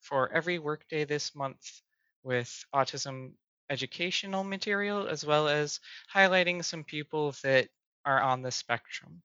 for 0.00 0.32
every 0.32 0.58
workday 0.58 1.04
this 1.04 1.34
month 1.34 1.82
with 2.22 2.64
autism 2.74 3.32
educational 3.70 4.44
material, 4.44 5.08
as 5.08 5.24
well 5.24 5.48
as 5.48 5.80
highlighting 6.14 6.64
some 6.64 6.84
people 6.84 7.34
that 7.42 7.68
are 8.04 8.20
on 8.20 8.42
the 8.42 8.50
spectrum. 8.50 9.22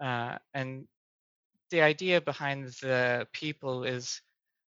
Uh, 0.00 0.36
and 0.54 0.86
the 1.70 1.82
idea 1.82 2.20
behind 2.20 2.68
the 2.82 3.26
people 3.32 3.84
is 3.84 4.22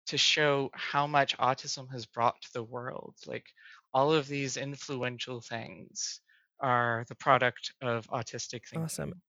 to 0.08 0.18
show 0.18 0.70
how 0.74 1.06
much 1.06 1.36
autism 1.38 1.90
has 1.92 2.06
brought 2.06 2.40
to 2.42 2.48
the 2.54 2.62
world. 2.62 3.14
Like 3.26 3.46
all 3.92 4.12
of 4.12 4.26
these 4.26 4.56
influential 4.56 5.40
things 5.40 6.20
are 6.60 7.04
the 7.08 7.14
product 7.14 7.72
of 7.82 8.06
autistic 8.08 8.66
thinking. 8.68 8.84
Awesome. 8.84 9.22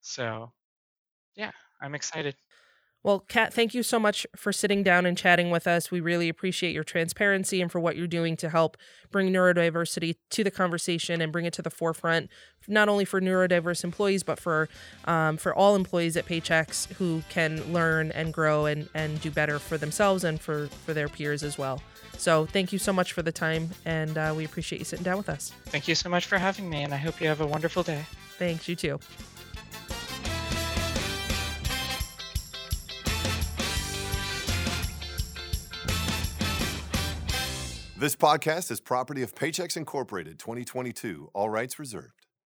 So, 0.00 0.52
yeah, 1.34 1.52
I'm 1.80 1.94
excited. 1.94 2.36
Well, 3.06 3.20
Kat, 3.20 3.54
thank 3.54 3.72
you 3.72 3.84
so 3.84 4.00
much 4.00 4.26
for 4.34 4.52
sitting 4.52 4.82
down 4.82 5.06
and 5.06 5.16
chatting 5.16 5.48
with 5.50 5.68
us. 5.68 5.92
We 5.92 6.00
really 6.00 6.28
appreciate 6.28 6.74
your 6.74 6.82
transparency 6.82 7.62
and 7.62 7.70
for 7.70 7.78
what 7.78 7.94
you're 7.94 8.08
doing 8.08 8.36
to 8.38 8.48
help 8.48 8.76
bring 9.12 9.32
neurodiversity 9.32 10.16
to 10.30 10.42
the 10.42 10.50
conversation 10.50 11.20
and 11.20 11.30
bring 11.30 11.44
it 11.44 11.52
to 11.52 11.62
the 11.62 11.70
forefront, 11.70 12.28
not 12.66 12.88
only 12.88 13.04
for 13.04 13.20
neurodiverse 13.20 13.84
employees, 13.84 14.24
but 14.24 14.40
for 14.40 14.68
um, 15.04 15.36
for 15.36 15.54
all 15.54 15.76
employees 15.76 16.16
at 16.16 16.26
Paychex 16.26 16.92
who 16.94 17.22
can 17.28 17.72
learn 17.72 18.10
and 18.10 18.34
grow 18.34 18.66
and, 18.66 18.88
and 18.92 19.20
do 19.20 19.30
better 19.30 19.60
for 19.60 19.78
themselves 19.78 20.24
and 20.24 20.40
for, 20.40 20.66
for 20.84 20.92
their 20.92 21.08
peers 21.08 21.44
as 21.44 21.56
well. 21.56 21.80
So 22.18 22.46
thank 22.46 22.72
you 22.72 22.80
so 22.80 22.92
much 22.92 23.12
for 23.12 23.22
the 23.22 23.30
time, 23.30 23.70
and 23.84 24.18
uh, 24.18 24.34
we 24.36 24.44
appreciate 24.44 24.80
you 24.80 24.84
sitting 24.84 25.04
down 25.04 25.16
with 25.16 25.28
us. 25.28 25.52
Thank 25.66 25.86
you 25.86 25.94
so 25.94 26.08
much 26.08 26.26
for 26.26 26.38
having 26.38 26.68
me, 26.68 26.82
and 26.82 26.92
I 26.92 26.96
hope 26.96 27.20
you 27.20 27.28
have 27.28 27.40
a 27.40 27.46
wonderful 27.46 27.84
day. 27.84 28.04
Thanks, 28.36 28.66
you 28.68 28.74
too. 28.74 28.98
This 37.98 38.14
podcast 38.14 38.70
is 38.70 38.78
property 38.78 39.22
of 39.22 39.34
Paychex 39.34 39.74
Incorporated 39.74 40.38
2022, 40.38 41.30
all 41.32 41.48
rights 41.48 41.78
reserved. 41.78 42.15